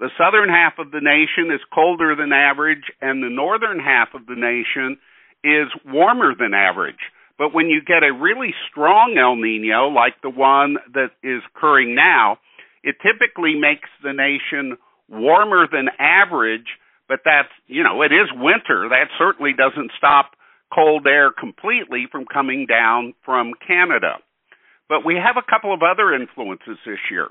The 0.00 0.10
southern 0.18 0.48
half 0.48 0.74
of 0.78 0.90
the 0.90 1.00
nation 1.00 1.54
is 1.54 1.60
colder 1.72 2.16
than 2.16 2.32
average, 2.32 2.90
and 3.00 3.22
the 3.22 3.30
northern 3.30 3.78
half 3.78 4.08
of 4.14 4.26
the 4.26 4.34
nation 4.34 4.98
is 5.44 5.68
warmer 5.86 6.34
than 6.34 6.52
average. 6.52 7.12
But 7.38 7.54
when 7.54 7.66
you 7.66 7.80
get 7.80 8.02
a 8.02 8.12
really 8.12 8.54
strong 8.70 9.16
El 9.18 9.36
Nino, 9.36 9.88
like 9.88 10.14
the 10.22 10.30
one 10.30 10.76
that 10.94 11.10
is 11.22 11.42
occurring 11.54 11.94
now, 11.94 12.38
it 12.82 12.96
typically 13.02 13.54
makes 13.54 13.88
the 14.02 14.12
nation 14.12 14.76
warmer 15.08 15.66
than 15.70 15.88
average, 15.98 16.66
but 17.08 17.20
that's, 17.24 17.52
you 17.66 17.82
know, 17.82 18.02
it 18.02 18.12
is 18.12 18.28
winter. 18.34 18.88
That 18.88 19.08
certainly 19.18 19.52
doesn't 19.52 19.92
stop 19.96 20.32
cold 20.74 21.06
air 21.06 21.30
completely 21.30 22.06
from 22.10 22.24
coming 22.26 22.66
down 22.66 23.14
from 23.24 23.52
Canada. 23.66 24.16
But 24.88 25.04
we 25.04 25.14
have 25.14 25.36
a 25.36 25.50
couple 25.50 25.72
of 25.72 25.80
other 25.82 26.14
influences 26.14 26.78
this 26.84 26.98
year. 27.10 27.28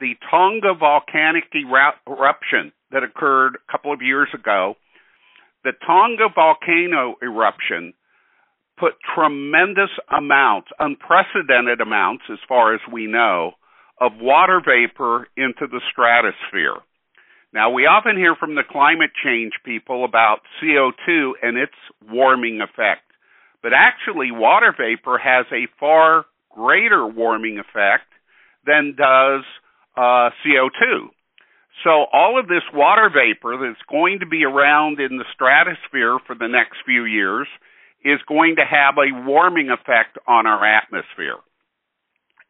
The 0.00 0.14
Tonga 0.30 0.74
volcanic 0.78 1.44
eruption 1.54 2.72
that 2.90 3.02
occurred 3.02 3.56
a 3.56 3.72
couple 3.72 3.92
of 3.92 4.02
years 4.02 4.28
ago, 4.34 4.74
the 5.64 5.72
Tonga 5.86 6.28
volcano 6.34 7.16
eruption 7.22 7.94
put 8.78 8.92
tremendous 9.14 9.90
amounts, 10.16 10.68
unprecedented 10.78 11.80
amounts 11.80 12.24
as 12.30 12.38
far 12.48 12.74
as 12.74 12.80
we 12.92 13.06
know, 13.06 13.52
of 14.00 14.12
water 14.20 14.60
vapor 14.60 15.28
into 15.36 15.66
the 15.66 15.80
stratosphere. 15.90 16.76
Now, 17.56 17.70
we 17.70 17.86
often 17.86 18.18
hear 18.18 18.36
from 18.36 18.54
the 18.54 18.68
climate 18.70 19.12
change 19.24 19.52
people 19.64 20.04
about 20.04 20.40
CO2 20.60 21.30
and 21.42 21.56
its 21.56 21.72
warming 22.06 22.60
effect, 22.60 23.08
but 23.62 23.72
actually, 23.72 24.30
water 24.30 24.74
vapor 24.76 25.16
has 25.16 25.46
a 25.50 25.66
far 25.80 26.26
greater 26.54 27.06
warming 27.06 27.58
effect 27.58 28.12
than 28.66 28.94
does 28.94 29.40
uh, 29.96 30.36
CO2. 30.44 31.08
So, 31.82 32.04
all 32.12 32.38
of 32.38 32.46
this 32.46 32.60
water 32.74 33.08
vapor 33.08 33.56
that's 33.56 33.80
going 33.90 34.18
to 34.20 34.26
be 34.26 34.44
around 34.44 35.00
in 35.00 35.16
the 35.16 35.24
stratosphere 35.32 36.18
for 36.26 36.36
the 36.36 36.48
next 36.48 36.76
few 36.84 37.06
years 37.06 37.48
is 38.04 38.20
going 38.28 38.56
to 38.56 38.66
have 38.68 38.96
a 38.98 39.24
warming 39.26 39.70
effect 39.70 40.18
on 40.28 40.46
our 40.46 40.62
atmosphere. 40.62 41.40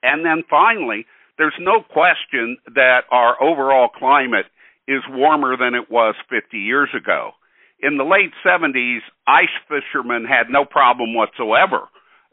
And 0.03 0.27
then 0.27 0.43
finally, 0.51 1.07
there's 1.39 1.55
no 1.61 1.81
question 1.81 2.57
that 2.75 3.03
our 3.13 3.41
overall 3.41 3.89
climate 3.89 4.47
is 4.89 5.03
warmer 5.09 5.57
than 5.57 5.75
it 5.75 5.91
was 5.91 6.15
50 6.31 6.59
years 6.59 6.91
ago. 6.97 7.33
In 7.81 7.99
the 7.99 8.05
late 8.05 8.33
70s, 8.45 9.01
ice 9.27 9.53
fishermen 9.69 10.25
had 10.25 10.49
no 10.49 10.65
problem 10.65 11.15
whatsoever. 11.15 11.89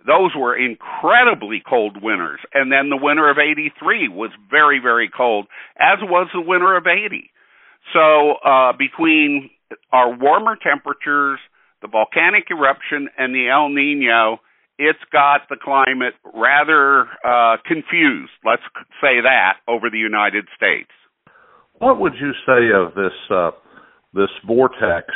Those 0.06 0.32
were 0.36 0.56
incredibly 0.56 1.62
cold 1.68 2.02
winters. 2.02 2.40
And 2.54 2.72
then 2.72 2.90
the 2.90 3.00
winter 3.00 3.30
of 3.30 3.38
83 3.38 4.10
was 4.10 4.32
very, 4.50 4.80
very 4.80 5.10
cold, 5.10 5.48
as 5.80 6.00
was 6.02 6.28
the 6.34 6.42
winter 6.42 6.76
of 6.76 6.88
80. 6.88 7.30
So, 7.94 8.34
uh, 8.46 8.74
between 8.78 9.50
our 9.92 10.16
warmer 10.16 10.56
temperatures, 10.56 11.40
the 11.82 11.88
volcanic 11.88 12.46
eruption, 12.50 13.10
and 13.18 13.36
the 13.36 13.50
El 13.50 13.70
Nino, 13.70 14.40
it's 14.78 15.04
got 15.12 15.42
the 15.50 15.58
climate 15.62 16.16
rather 16.34 17.08
uh, 17.24 17.58
confused, 17.66 18.32
let's 18.46 18.64
say 19.02 19.22
that, 19.22 19.60
over 19.68 19.90
the 19.90 19.98
United 19.98 20.48
States. 20.56 20.90
What 21.84 22.00
would 22.00 22.14
you 22.14 22.32
say 22.48 22.72
of 22.74 22.96
this 22.96 23.12
uh, 23.30 23.52
this 24.14 24.30
vortex 24.48 25.08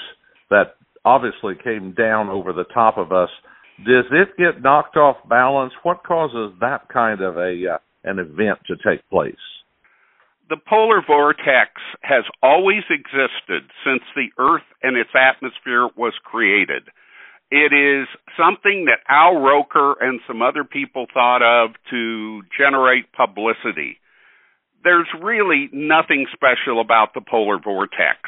that 0.49 0.75
obviously 1.05 1.53
came 1.63 1.93
down 1.93 2.27
over 2.27 2.51
the 2.51 2.65
top 2.73 2.97
of 2.97 3.13
us? 3.13 3.29
Does 3.85 4.03
it 4.11 4.35
get 4.37 4.61
knocked 4.61 4.97
off 4.97 5.15
balance? 5.29 5.71
What 5.83 6.03
causes 6.03 6.53
that 6.59 6.89
kind 6.89 7.21
of 7.21 7.37
a 7.37 7.75
uh, 7.75 7.77
an 8.03 8.19
event 8.19 8.59
to 8.67 8.75
take 8.85 8.99
place? 9.09 9.35
The 10.49 10.57
polar 10.57 11.01
vortex 11.07 11.71
has 12.01 12.25
always 12.43 12.83
existed 12.89 13.71
since 13.85 14.03
the 14.13 14.27
Earth 14.37 14.67
and 14.83 14.97
its 14.97 15.11
atmosphere 15.15 15.87
was 15.95 16.15
created. 16.25 16.83
It 17.49 17.71
is 17.71 18.09
something 18.37 18.87
that 18.87 19.07
Al 19.07 19.39
Roker 19.39 19.95
and 20.01 20.19
some 20.27 20.41
other 20.41 20.65
people 20.65 21.05
thought 21.13 21.41
of 21.41 21.75
to 21.91 22.41
generate 22.59 23.13
publicity 23.13 23.99
there's 24.87 25.07
really 25.21 25.67
nothing 25.73 26.27
special 26.31 26.79
about 26.79 27.13
the 27.13 27.19
polar 27.19 27.59
vortex. 27.61 28.19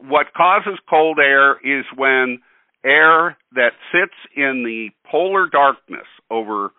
What 0.00 0.32
causes 0.34 0.78
cold 0.88 1.18
air 1.18 1.58
is 1.58 1.84
when 1.94 2.38
air 2.82 3.36
that 3.52 3.72
sits 3.92 4.16
in 4.34 4.64
the 4.64 4.88
polar 5.10 5.46
darkness 5.50 6.06
over 6.30 6.70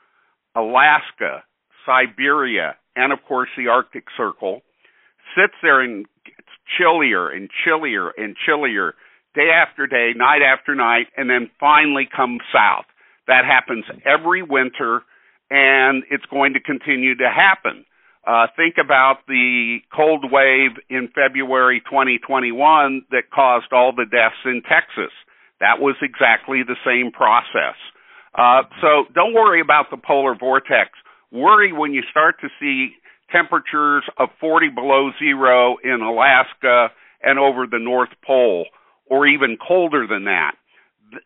Alaska, 0.56 1.44
Siberia, 1.86 2.78
and 2.96 3.14
of 3.14 3.20
course 3.28 3.50
the 3.56 3.68
Arctic 3.68 4.06
Circle 4.18 4.64
sits 5.38 5.54
there 5.62 5.82
and 5.82 6.08
gets 6.26 6.50
chillier 6.80 7.30
and 7.30 7.48
chillier 7.64 8.10
and 8.18 8.36
chillier 8.44 8.96
day 9.36 9.52
after 9.54 9.86
day, 9.86 10.14
night 10.16 10.42
after 10.42 10.74
night, 10.74 11.08
and 11.16 11.30
then 11.30 11.52
finally 11.60 12.10
comes 12.14 12.42
south. 12.52 12.86
That 13.28 13.46
happens 13.46 13.86
every 14.04 14.42
winter, 14.42 15.02
and 15.52 16.04
it's 16.10 16.26
going 16.26 16.54
to 16.54 16.60
continue 16.60 17.16
to 17.18 17.30
happen. 17.30 17.86
Uh, 18.26 18.48
think 18.56 18.76
about 18.84 19.26
the 19.28 19.80
cold 19.94 20.26
wave 20.32 20.78
in 20.90 21.10
February 21.10 21.82
2021 21.82 23.06
that 23.10 23.32
caused 23.34 23.74
all 23.74 23.92
the 23.92 24.06
deaths 24.06 24.36
in 24.46 24.62
Texas. 24.62 25.12
That 25.60 25.80
was 25.80 25.96
exactly 26.02 26.62
the 26.66 26.78
same 26.86 27.12
process. 27.12 27.78
Uh, 28.38 28.64
so 28.80 29.06
don't 29.14 29.34
worry 29.34 29.60
about 29.60 29.90
the 29.90 29.98
polar 29.98 30.36
vortex. 30.36 30.92
Worry 31.32 31.74
when 31.74 31.94
you 31.94 32.04
start 32.12 32.36
to 32.42 32.50
see 32.60 32.94
temperatures 33.32 34.04
of 34.18 34.30
40 34.40 34.70
below 34.70 35.12
zero 35.18 35.78
in 35.84 36.02
Alaska 36.02 36.90
and 37.24 37.40
over 37.40 37.66
the 37.66 37.80
North 37.80 38.10
Pole, 38.26 38.66
or 39.06 39.28
even 39.28 39.58
colder 39.58 40.08
than 40.08 40.26
that. 40.26 40.54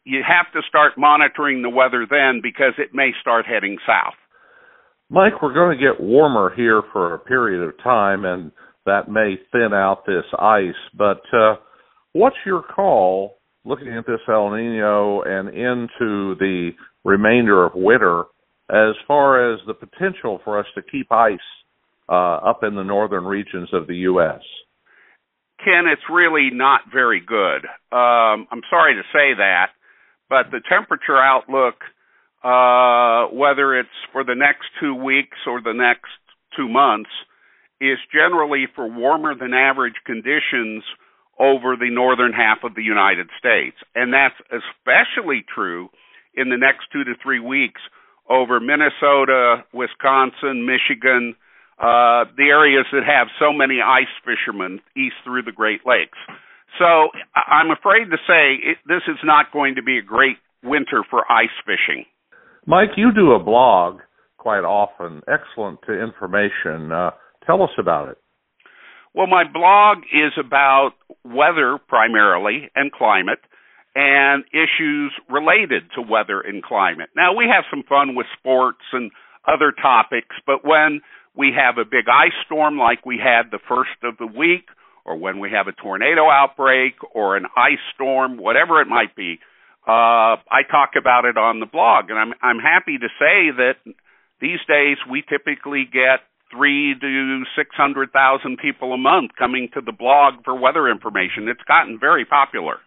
You 0.04 0.24
have 0.28 0.52
to 0.54 0.62
start 0.68 0.94
monitoring 0.98 1.62
the 1.62 1.70
weather 1.70 2.08
then 2.10 2.42
because 2.42 2.74
it 2.78 2.94
may 2.94 3.12
start 3.22 3.46
heading 3.46 3.78
south. 3.86 4.16
Mike, 5.10 5.42
we're 5.42 5.54
going 5.54 5.78
to 5.78 5.84
get 5.84 6.04
warmer 6.04 6.52
here 6.56 6.82
for 6.92 7.14
a 7.14 7.20
period 7.20 7.62
of 7.62 7.78
time, 7.84 8.26
and 8.26 8.52
that 8.86 9.10
may 9.10 9.36
thin 9.52 9.70
out 9.72 10.04
this 10.06 10.26
ice. 10.40 10.74
But 10.98 11.22
uh, 11.32 11.56
what's 12.14 12.36
your 12.46 12.64
call 12.64 13.36
looking 13.66 13.96
at 13.96 14.08
this 14.08 14.20
El 14.28 14.52
Nino 14.52 15.22
and 15.22 15.50
into 15.50 16.36
the 16.40 16.72
remainder 17.04 17.66
of 17.66 17.74
winter 17.76 18.24
as 18.70 18.96
far 19.08 19.54
as 19.54 19.60
the 19.68 19.76
potential 19.76 20.40
for 20.44 20.60
us 20.60 20.66
to 20.74 20.82
keep 20.82 21.12
ice 21.12 21.38
uh, 22.10 22.38
up 22.38 22.64
in 22.64 22.76
the 22.76 22.84
northern 22.84 23.26
regions 23.26 23.70
of 23.74 23.86
the 23.86 23.98
U.S.? 23.98 24.42
Ken, 25.64 25.86
it's 25.86 26.02
really 26.12 26.50
not 26.52 26.82
very 26.92 27.22
good. 27.22 27.66
Um, 27.92 28.48
I'm 28.52 28.62
sorry 28.72 28.96
to 28.96 29.04
say 29.14 29.38
that, 29.38 29.68
but 30.30 30.48
the 30.50 30.62
temperature 30.68 31.18
outlook– 31.18 31.76
uh, 32.46 33.26
whether 33.34 33.74
it's 33.80 33.90
for 34.12 34.24
the 34.24 34.36
next 34.36 34.70
two 34.80 34.94
weeks 34.94 35.38
or 35.48 35.62
the 35.62 35.74
next 35.74 36.14
two 36.56 36.70
months, 36.70 37.10
is 37.82 37.98
generally 38.14 38.66
for 38.76 38.88
warmer 38.88 39.34
than 39.34 39.54
average 39.54 39.98
conditions 40.06 40.84
over 41.40 41.76
the 41.76 41.90
northern 41.90 42.32
half 42.32 42.60
of 42.64 42.76
the 42.76 42.84
United 42.84 43.28
States. 43.38 43.76
And 43.96 44.14
that's 44.14 44.38
especially 44.54 45.44
true 45.54 45.90
in 46.36 46.50
the 46.50 46.58
next 46.58 46.86
two 46.94 47.04
to 47.04 47.14
three 47.22 47.40
weeks 47.40 47.82
over 48.30 48.60
Minnesota, 48.60 49.66
Wisconsin, 49.74 50.66
Michigan, 50.66 51.36
uh, 51.78 52.24
the 52.38 52.48
areas 52.48 52.86
that 52.94 53.04
have 53.04 53.28
so 53.40 53.52
many 53.52 53.82
ice 53.82 54.12
fishermen 54.24 54.80
east 54.96 55.16
through 55.24 55.44
the 55.44 55.52
Great 55.52 55.82
Lakes. 55.86 56.18
So 56.80 57.10
I'm 57.36 57.72
afraid 57.72 58.06
to 58.12 58.18
say 58.28 58.56
it, 58.62 58.78
this 58.88 59.04
is 59.08 59.20
not 59.24 59.52
going 59.52 59.76
to 59.76 59.84
be 59.84 59.98
a 59.98 60.02
great 60.02 60.38
winter 60.64 61.04
for 61.10 61.30
ice 61.30 61.56
fishing. 61.66 62.06
Mike, 62.66 62.98
you 62.98 63.12
do 63.14 63.34
a 63.34 63.44
blog 63.44 64.00
quite 64.38 64.64
often, 64.64 65.22
excellent 65.28 65.80
to 65.88 65.94
information. 65.94 66.92
Uh, 66.92 67.12
tell 67.46 67.62
us 67.62 67.70
about 67.78 68.10
it. 68.10 68.18
Well, 69.14 69.28
my 69.28 69.44
blog 69.44 70.00
is 70.12 70.34
about 70.38 70.92
weather 71.24 71.80
primarily 71.88 72.70
and 72.76 72.92
climate 72.92 73.40
and 73.96 74.44
issues 74.52 75.14
related 75.30 75.84
to 75.96 76.02
weather 76.02 76.42
and 76.42 76.62
climate. 76.62 77.10
Now, 77.16 77.34
we 77.34 77.46
have 77.46 77.64
some 77.70 77.84
fun 77.88 78.16
with 78.16 78.26
sports 78.38 78.84
and 78.92 79.12
other 79.48 79.72
topics, 79.72 80.36
but 80.46 80.66
when 80.66 81.02
we 81.36 81.54
have 81.56 81.78
a 81.78 81.86
big 81.86 82.06
ice 82.12 82.36
storm 82.46 82.78
like 82.78 83.06
we 83.06 83.18
had 83.18 83.52
the 83.52 83.60
first 83.70 84.04
of 84.04 84.18
the 84.18 84.28
week, 84.28 84.68
or 85.06 85.16
when 85.16 85.40
we 85.40 85.52
have 85.52 85.68
a 85.68 85.72
tornado 85.72 86.30
outbreak 86.30 86.96
or 87.14 87.38
an 87.38 87.46
ice 87.56 87.80
storm, 87.94 88.38
whatever 88.38 88.82
it 88.82 88.88
might 88.88 89.16
be, 89.16 89.40
uh, 89.88 90.42
I 90.50 90.64
talk 90.70 90.92
about 90.98 91.26
it 91.26 91.38
on 91.38 91.60
the 91.60 91.66
blog, 91.66 92.10
and 92.10 92.18
I'm 92.18 92.34
I'm 92.42 92.60
happy 92.60 92.98
to 92.98 93.08
say 93.20 93.52
that 93.58 93.76
these 94.42 94.60
days 94.68 94.98
we 95.10 95.22
typically 95.22 95.86
get 95.86 96.22
three 96.52 96.96
to 97.00 97.44
six 97.58 97.70
hundred 97.76 98.12
thousand 98.12 98.58
people 98.58 98.94
a 98.94 98.98
month 98.98 99.32
coming 99.38 99.70
to 99.74 99.82
the 99.82 99.92
blog 99.92 100.44
for 100.44 100.60
weather 100.60 100.90
information. 100.90 101.48
It's 101.48 101.64
gotten 101.68 102.00
very 102.00 102.26
popular. 102.26 102.78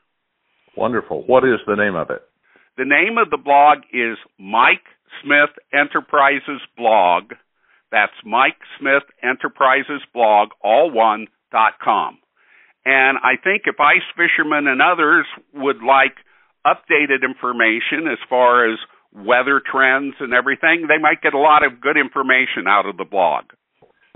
Wonderful. 0.76 1.24
What 1.26 1.44
is 1.44 1.60
the 1.66 1.76
name 1.76 1.96
of 1.96 2.10
it? 2.10 2.22
The 2.76 2.84
name 2.84 3.18
of 3.18 3.30
the 3.30 3.36
blog 3.36 3.78
is 3.92 4.16
Mike 4.38 4.86
Smith 5.22 5.50
Enterprises 5.72 6.62
Blog. 6.76 7.32
That's 7.90 8.12
Mike 8.24 8.60
Smith 8.78 9.02
Enterprises 9.22 10.02
Blog, 10.14 10.50
all 10.62 10.90
one 10.90 11.26
dot 11.50 11.74
com. 11.82 12.18
And 12.84 13.18
I 13.18 13.34
think 13.42 13.62
if 13.66 13.80
ice 13.80 14.06
fishermen 14.16 14.66
and 14.66 14.80
others 14.80 15.26
would 15.52 15.82
like 15.82 16.14
updated 16.66 17.22
information 17.24 18.10
as 18.10 18.18
far 18.28 18.70
as 18.70 18.78
weather 19.12 19.60
trends 19.64 20.14
and 20.20 20.32
everything, 20.32 20.86
they 20.88 20.98
might 21.00 21.22
get 21.22 21.34
a 21.34 21.38
lot 21.38 21.64
of 21.64 21.80
good 21.80 21.96
information 21.96 22.66
out 22.68 22.86
of 22.86 22.96
the 22.96 23.04
blog. 23.04 23.44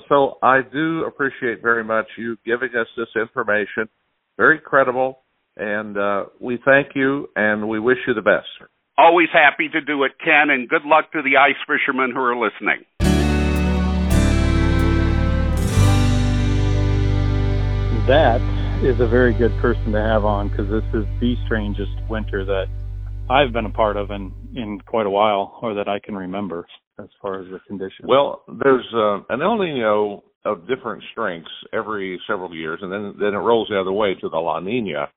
So 0.09 0.39
I 0.43 0.61
do 0.63 1.05
appreciate 1.05 1.63
very 1.63 1.85
much 1.85 2.07
you 2.19 2.37
giving 2.45 2.71
us 2.79 2.87
this 2.97 3.09
information. 3.17 3.89
Very 4.37 4.59
credible, 4.59 5.21
and 5.57 5.97
uh, 5.97 6.25
we 6.41 6.59
thank 6.65 6.95
you 6.95 7.29
and 7.37 7.69
we 7.69 7.79
wish 7.79 7.99
you 8.07 8.15
the 8.15 8.23
best. 8.23 8.49
Always 8.99 9.29
happy 9.33 9.69
to 9.69 9.81
do 9.81 10.05
it, 10.05 10.13
Ken, 10.23 10.51
and 10.51 10.69
good 10.69 10.85
luck 10.85 11.13
to 11.13 11.23
the 11.23 11.37
ice 11.39 11.57
fishermen 11.67 12.11
who 12.13 12.21
are 12.21 12.37
listening. 12.37 12.85
That 18.09 18.62
is 18.85 18.99
a 18.99 19.07
very 19.07 19.33
good 19.33 19.53
person 19.61 19.93
to 19.93 20.01
have 20.01 20.25
on 20.25 20.49
because 20.49 20.69
this 20.69 20.83
is 20.93 21.07
the 21.21 21.37
strangest 21.47 21.93
winter 22.11 22.45
that 22.45 22.67
I've 23.31 23.53
been 23.53 23.67
a 23.67 23.71
part 23.71 23.97
of 23.97 24.11
in 24.11 24.33
in 24.57 24.81
quite 24.85 25.07
a 25.07 25.11
while, 25.11 25.59
or 25.63 25.75
that 25.75 25.89
I 25.89 26.01
can 26.01 26.17
remember, 26.17 26.67
as 26.99 27.09
far 27.21 27.41
as 27.41 27.47
the 27.49 27.61
conditions. 27.69 28.09
Well, 28.09 28.43
there's 28.49 28.87
uh, 28.93 29.21
an 29.29 29.41
El 29.41 29.59
Nino 29.59 30.25
of 30.45 30.67
different 30.67 31.05
strengths 31.13 31.51
every 31.73 32.21
several 32.27 32.53
years, 32.55 32.81
and 32.83 32.91
then 32.91 33.15
then 33.21 33.35
it 33.35 33.39
rolls 33.39 33.69
the 33.71 33.81
other 33.81 33.93
way 33.93 34.15
to 34.21 34.29
the 34.29 34.37
La 34.37 34.59
Nina, 34.59 35.09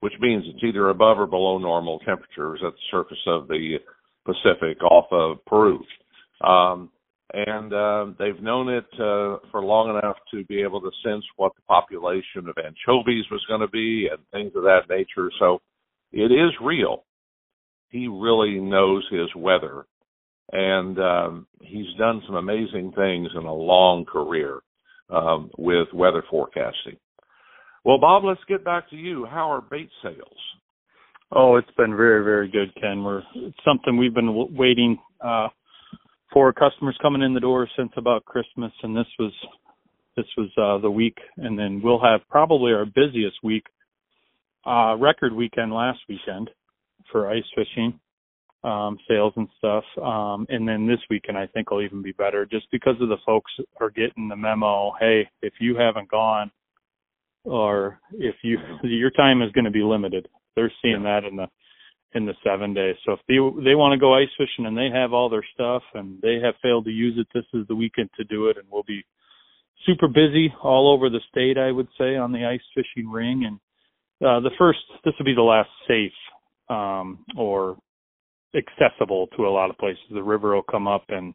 which 0.00 0.12
means 0.20 0.44
it's 0.46 0.62
either 0.62 0.90
above 0.90 1.18
or 1.18 1.26
below 1.26 1.56
normal 1.56 2.00
temperatures 2.00 2.60
at 2.62 2.72
the 2.72 2.86
surface 2.90 3.24
of 3.26 3.48
the 3.48 3.78
Pacific 4.26 4.82
off 4.82 5.06
of 5.10 5.42
Peru. 5.46 5.80
Um, 6.46 6.90
and 7.34 7.72
uh, 7.72 8.06
they've 8.16 8.40
known 8.40 8.68
it 8.68 8.86
uh, 8.94 9.38
for 9.50 9.62
long 9.62 9.90
enough 9.90 10.16
to 10.32 10.44
be 10.44 10.62
able 10.62 10.80
to 10.80 10.90
sense 11.04 11.24
what 11.36 11.52
the 11.56 11.62
population 11.62 12.48
of 12.48 12.56
anchovies 12.56 13.24
was 13.30 13.44
going 13.48 13.60
to 13.60 13.68
be 13.68 14.08
and 14.10 14.20
things 14.30 14.52
of 14.54 14.62
that 14.62 14.82
nature. 14.88 15.30
So 15.40 15.60
it 16.12 16.30
is 16.30 16.52
real. 16.62 17.04
He 17.88 18.06
really 18.06 18.60
knows 18.60 19.04
his 19.10 19.28
weather, 19.36 19.86
and 20.52 20.98
um, 20.98 21.46
he's 21.60 21.92
done 21.98 22.22
some 22.26 22.36
amazing 22.36 22.92
things 22.96 23.28
in 23.36 23.44
a 23.44 23.54
long 23.54 24.04
career 24.04 24.60
um, 25.10 25.50
with 25.58 25.88
weather 25.92 26.22
forecasting. 26.30 26.96
Well, 27.84 27.98
Bob, 27.98 28.24
let's 28.24 28.40
get 28.48 28.64
back 28.64 28.88
to 28.90 28.96
you. 28.96 29.26
How 29.26 29.50
are 29.50 29.60
bait 29.60 29.90
sales? 30.02 30.38
Oh, 31.32 31.56
it's 31.56 31.70
been 31.76 31.96
very, 31.96 32.22
very 32.24 32.48
good, 32.48 32.72
Ken. 32.80 33.02
We're 33.02 33.22
it's 33.34 33.56
something 33.64 33.96
we've 33.96 34.14
been 34.14 34.54
waiting 34.56 34.98
uh, 35.20 35.48
for 36.34 36.52
customers 36.52 36.98
coming 37.00 37.22
in 37.22 37.32
the 37.32 37.40
door 37.40 37.68
since 37.78 37.92
about 37.96 38.24
Christmas, 38.24 38.72
and 38.82 38.94
this 38.94 39.06
was 39.18 39.32
this 40.16 40.26
was 40.36 40.50
uh, 40.58 40.82
the 40.82 40.90
week, 40.90 41.16
and 41.38 41.58
then 41.58 41.80
we'll 41.82 42.00
have 42.00 42.20
probably 42.28 42.72
our 42.72 42.84
busiest 42.84 43.36
week, 43.42 43.64
uh, 44.66 44.96
record 44.98 45.32
weekend 45.32 45.72
last 45.72 46.00
weekend 46.08 46.50
for 47.10 47.30
ice 47.30 47.44
fishing 47.54 47.98
um, 48.64 48.98
sales 49.08 49.32
and 49.36 49.48
stuff, 49.58 49.84
um, 50.02 50.46
and 50.48 50.66
then 50.66 50.86
this 50.86 51.00
weekend 51.08 51.38
I 51.38 51.46
think 51.46 51.70
will 51.70 51.82
even 51.82 52.02
be 52.02 52.12
better, 52.12 52.44
just 52.44 52.66
because 52.72 52.96
of 53.00 53.08
the 53.08 53.18
folks 53.24 53.52
are 53.80 53.90
getting 53.90 54.28
the 54.28 54.36
memo. 54.36 54.92
Hey, 54.98 55.28
if 55.40 55.54
you 55.60 55.76
haven't 55.76 56.10
gone, 56.10 56.50
or 57.44 58.00
if 58.12 58.34
you 58.42 58.58
your 58.82 59.10
time 59.10 59.40
is 59.40 59.52
going 59.52 59.66
to 59.66 59.70
be 59.70 59.82
limited. 59.82 60.28
They're 60.56 60.72
seeing 60.82 61.02
that 61.04 61.24
in 61.24 61.36
the 61.36 61.46
in 62.14 62.26
the 62.26 62.34
seven 62.44 62.72
days. 62.72 62.96
So 63.04 63.12
if 63.12 63.20
they 63.28 63.34
they 63.64 63.74
want 63.74 63.92
to 63.92 64.00
go 64.00 64.14
ice 64.14 64.28
fishing 64.38 64.66
and 64.66 64.76
they 64.76 64.88
have 64.92 65.12
all 65.12 65.28
their 65.28 65.44
stuff 65.54 65.82
and 65.94 66.20
they 66.22 66.38
have 66.42 66.54
failed 66.62 66.84
to 66.86 66.90
use 66.90 67.18
it, 67.18 67.26
this 67.34 67.44
is 67.52 67.66
the 67.66 67.74
weekend 67.74 68.10
to 68.16 68.24
do 68.24 68.48
it, 68.48 68.56
and 68.56 68.66
we'll 68.70 68.84
be 68.84 69.04
super 69.84 70.08
busy 70.08 70.52
all 70.62 70.92
over 70.92 71.10
the 71.10 71.20
state. 71.30 71.58
I 71.58 71.72
would 71.72 71.88
say 71.98 72.16
on 72.16 72.32
the 72.32 72.46
ice 72.46 72.60
fishing 72.74 73.10
ring, 73.10 73.44
and 73.46 73.56
uh, 74.26 74.40
the 74.40 74.54
first 74.58 74.78
this 75.04 75.14
will 75.18 75.26
be 75.26 75.34
the 75.34 75.42
last 75.42 75.70
safe 75.88 76.12
um, 76.68 77.24
or 77.36 77.76
accessible 78.56 79.26
to 79.36 79.46
a 79.46 79.50
lot 79.50 79.70
of 79.70 79.78
places. 79.78 80.02
The 80.12 80.22
river 80.22 80.54
will 80.54 80.62
come 80.62 80.86
up 80.86 81.04
and 81.08 81.34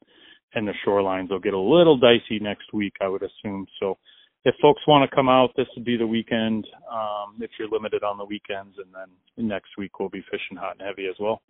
and 0.56 0.67
the 0.67 0.73
shorelines 0.88 1.30
will 1.30 1.39
get 1.39 1.54
a 1.54 1.60
little 1.60 1.97
dicey 1.97 2.39
next 2.41 2.73
week, 2.73 2.93
I 3.01 3.08
would 3.08 3.21
assume. 3.21 3.67
So 3.80 3.97
if 4.45 4.56
folks 4.62 4.82
want 4.88 5.10
to 5.10 5.15
come 5.15 5.28
out, 5.28 5.52
this 5.58 5.67
would 5.75 5.86
be 5.86 5.97
the 5.97 6.08
weekend. 6.08 6.65
Um, 6.91 7.36
if 7.39 7.52
you're 7.60 7.69
limited 7.69 8.04
on 8.04 8.17
the 8.17 8.25
weekends, 8.25 8.78
and 8.78 8.88
then 8.93 9.47
next 9.47 9.69
week 9.78 9.99
we'll 9.99 10.10
be 10.10 10.23
fishing 10.32 10.58
hot 10.58 10.78
and 10.80 10.88
heavy 10.88 11.08
as 11.08 11.15
well. 11.19 11.41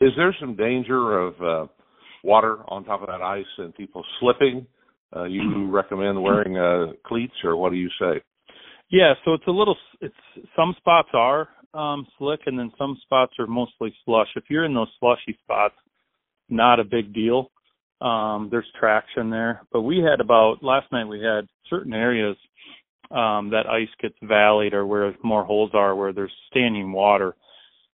Is 0.00 0.10
there 0.16 0.34
some 0.40 0.56
danger 0.56 1.18
of 1.18 1.34
uh, 1.42 1.66
water 2.22 2.58
on 2.68 2.84
top 2.84 3.02
of 3.02 3.08
that 3.08 3.20
ice 3.20 3.44
and 3.58 3.74
people 3.74 4.04
slipping? 4.20 4.66
Uh, 5.14 5.24
you 5.24 5.68
recommend 5.70 6.22
wearing 6.22 6.56
uh, 6.56 6.92
cleats, 7.04 7.34
or 7.44 7.56
what 7.56 7.70
do 7.70 7.76
you 7.76 7.90
say? 8.00 8.22
Yeah, 8.90 9.14
so 9.24 9.34
it's 9.34 9.46
a 9.46 9.52
little. 9.52 9.76
It's 10.00 10.14
some 10.56 10.74
spots 10.78 11.08
are 11.14 11.48
um, 11.74 12.06
slick, 12.18 12.40
and 12.46 12.58
then 12.58 12.72
some 12.78 12.96
spots 13.02 13.32
are 13.38 13.46
mostly 13.46 13.94
slush. 14.04 14.28
If 14.36 14.44
you're 14.48 14.64
in 14.64 14.74
those 14.74 14.88
slushy 14.98 15.38
spots, 15.42 15.74
not 16.48 16.80
a 16.80 16.84
big 16.84 17.12
deal 17.12 17.50
um, 18.00 18.48
there's 18.50 18.66
traction 18.78 19.30
there. 19.30 19.62
But 19.72 19.82
we 19.82 19.98
had 19.98 20.20
about 20.20 20.62
last 20.62 20.90
night 20.92 21.06
we 21.06 21.22
had 21.22 21.48
certain 21.68 21.92
areas 21.92 22.36
um, 23.10 23.50
that 23.50 23.66
ice 23.68 23.88
gets 24.00 24.14
valleyed 24.22 24.72
or 24.72 24.86
where 24.86 25.14
more 25.22 25.44
holes 25.44 25.70
are 25.74 25.96
where 25.96 26.12
there's 26.12 26.32
standing 26.50 26.92
water, 26.92 27.34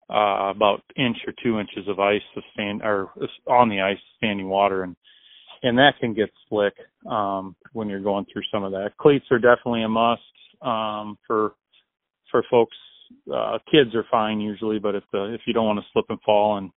uh, 0.10 0.52
about 0.54 0.84
inch 0.98 1.18
or 1.28 1.34
two 1.44 1.60
inches 1.60 1.88
of 1.88 2.00
ice 2.00 2.22
stand 2.54 2.82
or 2.82 3.10
on 3.48 3.70
the 3.70 3.82
ice 3.82 3.98
standing 4.18 4.50
water 4.50 4.84
and 4.84 4.96
and 5.64 5.78
that 5.78 5.94
can 6.00 6.14
get 6.14 6.30
slick 6.50 6.74
um, 7.10 7.56
when 7.74 7.88
you're 7.88 8.00
going 8.00 8.26
through 8.32 8.42
some 8.52 8.64
of 8.64 8.72
that. 8.72 8.98
Cleats 9.00 9.26
are 9.30 9.38
definitely 9.38 9.84
a 9.84 9.90
must 9.90 10.22
um, 10.62 11.18
for 11.28 11.54
for 12.32 12.44
folks. 12.50 12.76
Uh, 13.32 13.58
kids 13.70 13.94
are 13.94 14.06
fine 14.10 14.40
usually, 14.40 14.80
but 14.80 14.96
if 14.96 15.04
the 15.12 15.34
if 15.34 15.42
you 15.46 15.54
don't 15.54 15.66
want 15.66 15.80
to 15.80 15.86
slip 15.94 16.06
and 16.10 16.20
fall 16.22 16.58
and 16.58 16.72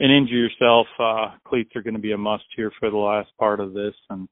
and 0.00 0.10
injure 0.10 0.34
yourself, 0.34 0.86
uh, 0.98 1.36
cleats 1.46 1.76
are 1.76 1.82
going 1.82 1.94
to 1.94 2.00
be 2.00 2.12
a 2.12 2.18
must 2.18 2.44
here 2.56 2.72
for 2.80 2.90
the 2.90 2.96
last 2.96 3.28
part 3.38 3.60
of 3.60 3.74
this, 3.74 3.94
and 4.08 4.28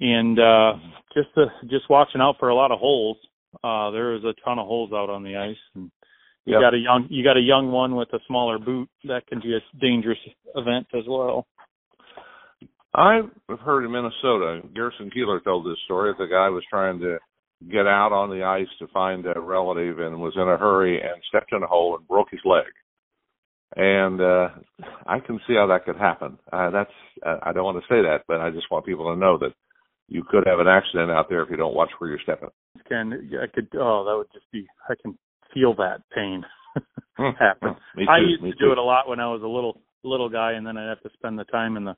and 0.00 0.38
uh, 0.38 0.72
just 1.14 1.28
uh, 1.36 1.46
just 1.68 1.90
watching 1.90 2.20
out 2.20 2.36
for 2.38 2.48
a 2.48 2.54
lot 2.54 2.70
of 2.70 2.78
holes. 2.78 3.18
Uh, 3.62 3.90
there 3.90 4.14
is 4.14 4.22
a 4.24 4.32
ton 4.44 4.58
of 4.58 4.66
holes 4.66 4.92
out 4.92 5.10
on 5.10 5.24
the 5.24 5.36
ice, 5.36 5.56
and 5.74 5.90
you 6.46 6.54
yep. 6.54 6.62
got 6.62 6.74
a 6.74 6.78
young 6.78 7.06
you 7.10 7.24
got 7.24 7.36
a 7.36 7.40
young 7.40 7.72
one 7.72 7.96
with 7.96 8.08
a 8.12 8.20
smaller 8.28 8.58
boot 8.58 8.88
that 9.04 9.26
can 9.26 9.40
be 9.40 9.54
a 9.54 9.78
dangerous 9.80 10.18
event 10.54 10.86
as 10.94 11.04
well. 11.08 11.46
I've 12.94 13.30
heard 13.64 13.84
in 13.84 13.92
Minnesota, 13.92 14.60
Garrison 14.74 15.10
Keillor 15.16 15.42
told 15.42 15.66
this 15.66 15.78
story. 15.86 16.12
The 16.18 16.26
guy 16.26 16.50
was 16.50 16.62
trying 16.68 17.00
to 17.00 17.18
get 17.70 17.86
out 17.86 18.12
on 18.12 18.28
the 18.28 18.44
ice 18.44 18.68
to 18.78 18.86
find 18.88 19.24
a 19.26 19.40
relative 19.40 19.98
and 19.98 20.20
was 20.20 20.34
in 20.36 20.42
a 20.42 20.58
hurry 20.58 21.00
and 21.00 21.22
stepped 21.28 21.52
in 21.52 21.62
a 21.62 21.66
hole 21.66 21.96
and 21.96 22.06
broke 22.06 22.28
his 22.30 22.40
leg 22.44 22.66
and 23.76 24.20
uh 24.20 24.48
I 25.06 25.20
can 25.20 25.40
see 25.46 25.54
how 25.54 25.66
that 25.68 25.84
could 25.84 25.96
happen. 25.96 26.38
Uh, 26.52 26.70
that's 26.70 26.90
uh, 27.24 27.38
I 27.42 27.52
don't 27.52 27.64
want 27.64 27.78
to 27.78 27.88
say 27.94 28.02
that, 28.02 28.22
but 28.28 28.40
I 28.40 28.50
just 28.50 28.70
want 28.70 28.86
people 28.86 29.12
to 29.12 29.18
know 29.18 29.38
that 29.38 29.52
you 30.08 30.22
could 30.28 30.46
have 30.46 30.58
an 30.60 30.68
accident 30.68 31.10
out 31.10 31.28
there 31.28 31.42
if 31.42 31.50
you 31.50 31.56
don't 31.56 31.74
watch 31.74 31.90
where 31.98 32.10
you're 32.10 32.20
stepping. 32.22 32.50
Can 32.88 33.12
I 33.42 33.46
could 33.52 33.68
oh 33.78 34.04
that 34.04 34.16
would 34.16 34.32
just 34.32 34.50
be 34.52 34.66
I 34.88 34.94
can 35.00 35.16
feel 35.54 35.74
that 35.76 36.02
pain 36.14 36.44
Hmm. 37.18 37.36
happen. 37.38 37.76
I 38.08 38.20
too, 38.20 38.24
used 38.26 38.42
me 38.42 38.52
to 38.52 38.56
too. 38.58 38.64
do 38.66 38.72
it 38.72 38.78
a 38.78 38.82
lot 38.82 39.06
when 39.06 39.20
I 39.20 39.26
was 39.28 39.42
a 39.42 39.46
little 39.46 39.80
little 40.02 40.30
guy, 40.30 40.52
and 40.52 40.66
then 40.66 40.76
I'd 40.78 40.88
have 40.88 41.02
to 41.02 41.10
spend 41.14 41.38
the 41.38 41.44
time 41.44 41.76
in 41.76 41.84
the 41.84 41.94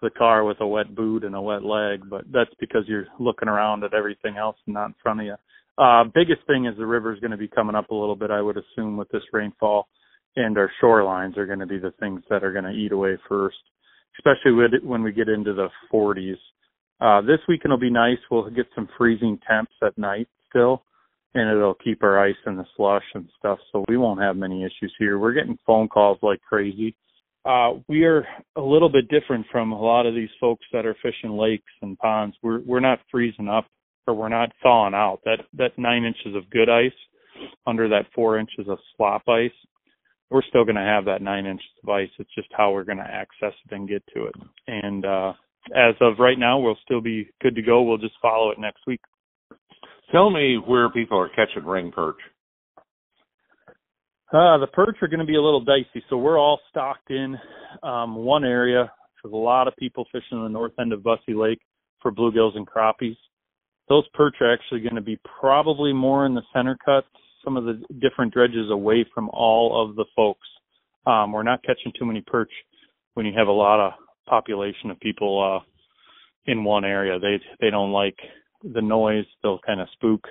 the 0.00 0.10
car 0.10 0.44
with 0.44 0.60
a 0.60 0.66
wet 0.66 0.94
boot 0.94 1.24
and 1.24 1.34
a 1.34 1.40
wet 1.42 1.62
leg. 1.64 2.00
But 2.08 2.24
that's 2.32 2.54
because 2.60 2.84
you're 2.86 3.06
looking 3.18 3.48
around 3.48 3.84
at 3.84 3.94
everything 3.94 4.36
else 4.36 4.56
and 4.66 4.74
not 4.74 4.86
in 4.86 4.94
front 5.02 5.20
of 5.20 5.26
you. 5.26 5.34
Uh, 5.76 6.04
biggest 6.14 6.46
thing 6.46 6.66
is 6.66 6.76
the 6.78 6.86
river's 6.86 7.20
going 7.20 7.30
to 7.30 7.36
be 7.36 7.48
coming 7.48 7.76
up 7.76 7.90
a 7.90 7.94
little 7.94 8.16
bit, 8.16 8.30
I 8.30 8.40
would 8.40 8.56
assume, 8.56 8.96
with 8.96 9.08
this 9.10 9.22
rainfall 9.32 9.86
and 10.36 10.56
our 10.58 10.70
shorelines 10.82 11.36
are 11.36 11.46
going 11.46 11.58
to 11.58 11.66
be 11.66 11.78
the 11.78 11.92
things 12.00 12.22
that 12.30 12.44
are 12.44 12.52
going 12.52 12.64
to 12.64 12.70
eat 12.70 12.92
away 12.92 13.16
first, 13.28 13.56
especially 14.18 14.52
when 14.82 15.02
we 15.02 15.12
get 15.12 15.28
into 15.28 15.52
the 15.52 15.68
40s. 15.92 16.36
Uh, 17.00 17.20
this 17.22 17.38
weekend 17.48 17.72
will 17.72 17.78
be 17.78 17.90
nice. 17.90 18.18
We'll 18.30 18.50
get 18.50 18.66
some 18.74 18.88
freezing 18.96 19.38
temps 19.48 19.72
at 19.82 19.96
night 19.96 20.28
still, 20.50 20.82
and 21.34 21.50
it'll 21.50 21.74
keep 21.74 22.02
our 22.02 22.18
ice 22.18 22.36
in 22.46 22.56
the 22.56 22.66
slush 22.76 23.04
and 23.14 23.28
stuff, 23.38 23.58
so 23.72 23.84
we 23.88 23.96
won't 23.96 24.20
have 24.20 24.36
many 24.36 24.64
issues 24.64 24.92
here. 24.98 25.18
We're 25.18 25.34
getting 25.34 25.58
phone 25.66 25.88
calls 25.88 26.18
like 26.22 26.40
crazy. 26.42 26.96
Uh, 27.44 27.74
we 27.88 28.04
are 28.04 28.26
a 28.56 28.60
little 28.60 28.90
bit 28.90 29.08
different 29.08 29.46
from 29.50 29.72
a 29.72 29.80
lot 29.80 30.06
of 30.06 30.14
these 30.14 30.28
folks 30.40 30.64
that 30.72 30.84
are 30.84 30.96
fishing 31.02 31.36
lakes 31.36 31.72
and 31.82 31.96
ponds. 31.98 32.36
We're 32.42 32.60
we're 32.60 32.80
not 32.80 32.98
freezing 33.10 33.48
up 33.48 33.66
or 34.06 34.14
we're 34.14 34.28
not 34.28 34.52
thawing 34.62 34.94
out. 34.94 35.20
That 35.24 35.38
that 35.54 35.78
nine 35.78 36.04
inches 36.04 36.34
of 36.36 36.50
good 36.50 36.68
ice 36.68 36.90
under 37.66 37.88
that 37.88 38.06
four 38.14 38.38
inches 38.38 38.66
of 38.68 38.78
slop 38.96 39.22
ice 39.28 39.50
we're 40.30 40.42
still 40.42 40.64
going 40.64 40.76
to 40.76 40.82
have 40.82 41.04
that 41.06 41.22
nine 41.22 41.46
inch 41.46 41.62
device. 41.80 42.10
It's 42.18 42.34
just 42.34 42.48
how 42.56 42.72
we're 42.72 42.84
going 42.84 42.98
to 42.98 43.04
access 43.04 43.54
it 43.64 43.74
and 43.74 43.88
get 43.88 44.02
to 44.14 44.26
it. 44.26 44.34
And 44.66 45.04
uh, 45.04 45.32
as 45.74 45.94
of 46.00 46.18
right 46.18 46.38
now, 46.38 46.58
we'll 46.58 46.78
still 46.84 47.00
be 47.00 47.30
good 47.40 47.54
to 47.54 47.62
go. 47.62 47.82
We'll 47.82 47.98
just 47.98 48.14
follow 48.20 48.50
it 48.50 48.58
next 48.58 48.80
week. 48.86 49.00
Tell 50.12 50.30
me 50.30 50.56
where 50.56 50.90
people 50.90 51.18
are 51.18 51.28
catching 51.28 51.64
ring 51.64 51.92
perch. 51.92 52.16
Uh, 54.30 54.58
the 54.58 54.68
perch 54.72 54.96
are 55.00 55.08
going 55.08 55.20
to 55.20 55.26
be 55.26 55.36
a 55.36 55.42
little 55.42 55.64
dicey, 55.64 56.04
so 56.10 56.18
we're 56.18 56.38
all 56.38 56.60
stocked 56.68 57.10
in 57.10 57.36
um, 57.82 58.14
one 58.14 58.44
area. 58.44 58.90
There's 59.22 59.32
a 59.32 59.36
lot 59.36 59.68
of 59.68 59.74
people 59.76 60.04
fishing 60.12 60.38
in 60.38 60.42
the 60.42 60.50
north 60.50 60.72
end 60.78 60.92
of 60.92 61.00
Busse 61.00 61.18
Lake 61.28 61.60
for 62.02 62.12
bluegills 62.12 62.54
and 62.54 62.66
crappies. 62.66 63.16
Those 63.88 64.06
perch 64.12 64.34
are 64.42 64.52
actually 64.52 64.80
going 64.80 64.96
to 64.96 65.00
be 65.00 65.18
probably 65.40 65.94
more 65.94 66.26
in 66.26 66.34
the 66.34 66.42
center 66.54 66.76
cuts 66.84 67.06
some 67.48 67.56
of 67.56 67.64
the 67.64 67.82
different 67.98 68.34
dredges 68.34 68.70
away 68.70 69.06
from 69.14 69.30
all 69.30 69.82
of 69.82 69.96
the 69.96 70.04
folks. 70.14 70.46
Um, 71.06 71.32
we're 71.32 71.42
not 71.42 71.62
catching 71.62 71.92
too 71.98 72.04
many 72.04 72.20
perch 72.20 72.50
when 73.14 73.24
you 73.24 73.32
have 73.38 73.48
a 73.48 73.52
lot 73.52 73.80
of 73.80 73.92
population 74.28 74.90
of 74.90 75.00
people 75.00 75.62
uh, 75.64 75.64
in 76.44 76.62
one 76.62 76.84
area. 76.84 77.18
They 77.18 77.40
they 77.58 77.70
don't 77.70 77.92
like 77.92 78.18
the 78.62 78.82
noise; 78.82 79.24
they'll 79.42 79.60
kind 79.66 79.80
of 79.80 79.88
spook. 79.94 80.26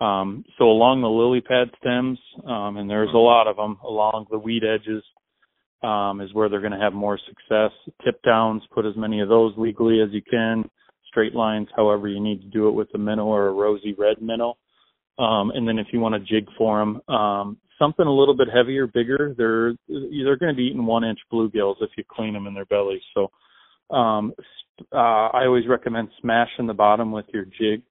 Um, 0.00 0.44
so 0.56 0.64
along 0.64 1.00
the 1.00 1.08
lily 1.08 1.40
pad 1.40 1.70
stems, 1.80 2.18
um, 2.46 2.76
and 2.76 2.88
there's 2.88 3.12
a 3.12 3.18
lot 3.18 3.48
of 3.48 3.56
them 3.56 3.78
along 3.84 4.26
the 4.30 4.38
weed 4.38 4.62
edges, 4.62 5.02
um, 5.82 6.20
is 6.20 6.32
where 6.32 6.48
they're 6.48 6.60
going 6.60 6.72
to 6.72 6.78
have 6.78 6.92
more 6.92 7.18
success. 7.18 7.72
Tip 8.04 8.22
downs, 8.22 8.62
put 8.72 8.86
as 8.86 8.96
many 8.96 9.20
of 9.20 9.28
those 9.28 9.52
legally 9.56 10.00
as 10.00 10.10
you 10.12 10.22
can. 10.22 10.64
Straight 11.08 11.34
lines, 11.34 11.68
however 11.76 12.06
you 12.06 12.20
need 12.20 12.40
to 12.42 12.48
do 12.48 12.68
it 12.68 12.72
with 12.72 12.88
a 12.94 12.98
minnow 12.98 13.26
or 13.26 13.48
a 13.48 13.52
rosy 13.52 13.94
red 13.98 14.22
minnow. 14.22 14.56
Um, 15.18 15.50
and 15.50 15.68
then 15.68 15.78
if 15.78 15.88
you 15.92 16.00
want 16.00 16.14
to 16.14 16.20
jig 16.20 16.48
for 16.56 16.78
them, 16.78 17.00
um, 17.14 17.58
something 17.78 18.06
a 18.06 18.12
little 18.12 18.36
bit 18.36 18.48
heavier, 18.52 18.86
bigger, 18.86 19.34
they're 19.36 19.74
they're 19.88 20.36
going 20.36 20.52
to 20.52 20.56
be 20.56 20.64
eating 20.64 20.86
one 20.86 21.04
inch 21.04 21.18
bluegills 21.32 21.76
if 21.80 21.90
you 21.96 22.04
clean 22.10 22.32
them 22.32 22.46
in 22.46 22.54
their 22.54 22.64
bellies. 22.66 23.02
So 23.14 23.30
um, 23.94 24.32
uh, 24.92 25.28
I 25.28 25.44
always 25.46 25.66
recommend 25.68 26.08
smashing 26.20 26.66
the 26.66 26.74
bottom 26.74 27.12
with 27.12 27.26
your 27.32 27.44
jig, 27.44 27.82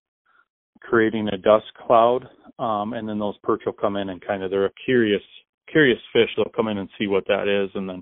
creating 0.82 1.28
a 1.28 1.38
dust 1.38 1.72
cloud, 1.86 2.28
um, 2.58 2.94
and 2.94 3.08
then 3.08 3.20
those 3.20 3.38
perch 3.44 3.62
will 3.66 3.74
come 3.74 3.98
in 3.98 4.10
and 4.10 4.26
kind 4.26 4.44
of 4.44 4.50
they're 4.50 4.66
a 4.66 4.72
curious 4.86 5.22
curious 5.72 6.00
fish. 6.12 6.30
They'll 6.36 6.52
come 6.56 6.68
in 6.68 6.80
and 6.80 6.90
see 6.98 7.08
what 7.08 7.28
that 7.28 7.48
is, 7.48 7.70
and 7.76 7.88
then 7.88 8.02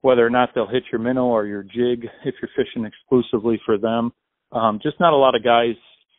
whether 0.00 0.26
or 0.26 0.30
not 0.30 0.50
they'll 0.54 0.68
hit 0.68 0.84
your 0.90 1.00
minnow 1.00 1.26
or 1.26 1.46
your 1.46 1.62
jig 1.62 2.06
if 2.24 2.34
you're 2.40 2.50
fishing 2.56 2.84
exclusively 2.84 3.60
for 3.64 3.78
them. 3.78 4.12
Um, 4.50 4.80
just 4.82 4.98
not 4.98 5.12
a 5.12 5.16
lot 5.16 5.34
of 5.34 5.44
guys 5.44 5.74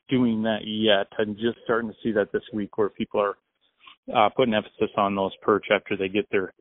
doing 0.10 0.43
that 0.43 0.60
yet. 0.65 1.08
I'm 1.19 1.36
just 1.36 1.58
starting 1.63 1.89
to 1.89 1.95
see 2.04 2.12
that 2.13 2.32
this 2.32 2.43
week 2.54 2.78
where 2.78 2.89
people 2.89 3.22
are 3.22 3.38
uh, 4.15 4.30
putting 4.36 4.54
emphasis 4.54 4.89
on 4.98 5.15
those 5.15 5.32
perch 5.41 5.67
after 5.74 5.95
they 5.95 6.10
get 6.10 6.28
their 6.32 6.54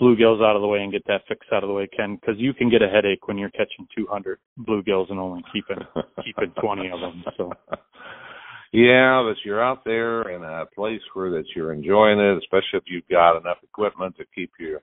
bluegills 0.00 0.44
out 0.44 0.56
of 0.56 0.62
the 0.62 0.68
way 0.68 0.80
and 0.80 0.92
get 0.92 1.06
that 1.06 1.22
fix 1.28 1.46
out 1.52 1.62
of 1.62 1.68
the 1.68 1.74
way, 1.74 1.88
Ken, 1.96 2.16
because 2.16 2.34
you 2.38 2.52
can 2.52 2.70
get 2.70 2.82
a 2.82 2.88
headache 2.88 3.28
when 3.28 3.38
you're 3.38 3.50
catching 3.50 3.86
200 3.96 4.38
bluegills 4.60 5.10
and 5.10 5.18
only 5.18 5.42
keeping 5.52 5.84
keeping 6.24 6.52
20 6.60 6.90
of 6.90 7.00
them. 7.00 7.24
So. 7.36 7.52
Yeah, 8.72 9.22
but 9.26 9.36
you're 9.44 9.62
out 9.62 9.84
there 9.84 10.30
in 10.30 10.42
a 10.42 10.64
place 10.74 11.02
where 11.12 11.30
that 11.30 11.44
you're 11.54 11.72
enjoying 11.74 12.18
it, 12.18 12.38
especially 12.38 12.78
if 12.78 12.84
you've 12.86 13.08
got 13.08 13.38
enough 13.38 13.58
equipment 13.62 14.16
to 14.16 14.24
keep 14.34 14.50
you 14.58 14.78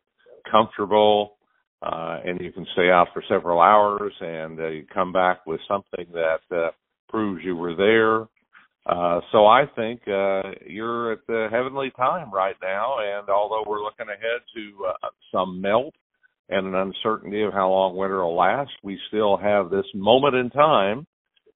comfortable, 0.49 1.37
uh, 1.81 2.19
and 2.23 2.39
you 2.39 2.51
can 2.51 2.67
stay 2.73 2.91
out 2.91 3.07
for 3.13 3.23
several 3.27 3.59
hours 3.59 4.13
and 4.21 4.59
uh, 4.59 4.67
you 4.67 4.85
come 4.93 5.11
back 5.11 5.45
with 5.47 5.59
something 5.67 6.05
that 6.13 6.41
uh, 6.55 6.69
proves 7.09 7.43
you 7.43 7.55
were 7.55 7.75
there. 7.75 8.27
Uh, 8.85 9.21
so 9.31 9.45
I 9.45 9.65
think 9.75 10.01
uh, 10.07 10.51
you're 10.65 11.11
at 11.11 11.19
the 11.27 11.47
heavenly 11.51 11.91
time 11.95 12.33
right 12.33 12.55
now, 12.61 12.97
and 12.99 13.29
although 13.29 13.63
we're 13.67 13.83
looking 13.83 14.07
ahead 14.07 14.41
to 14.55 14.85
uh, 14.87 15.07
some 15.31 15.61
melt 15.61 15.93
and 16.49 16.65
an 16.65 16.75
uncertainty 16.75 17.43
of 17.43 17.53
how 17.53 17.69
long 17.69 17.95
winter 17.95 18.23
will 18.23 18.35
last, 18.35 18.71
we 18.81 18.99
still 19.09 19.37
have 19.37 19.69
this 19.69 19.85
moment 19.93 20.35
in 20.35 20.49
time. 20.49 21.05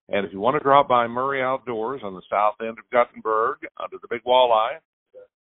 And 0.08 0.26
if 0.26 0.32
you 0.32 0.38
want 0.38 0.54
to 0.56 0.62
drop 0.62 0.86
by 0.86 1.06
Murray 1.06 1.42
Outdoors 1.42 2.02
on 2.04 2.14
the 2.14 2.22
south 2.30 2.54
end 2.60 2.78
of 2.78 2.90
Guttenberg 2.92 3.58
under 3.82 3.96
the 4.00 4.08
big 4.08 4.22
walleye, 4.24 4.78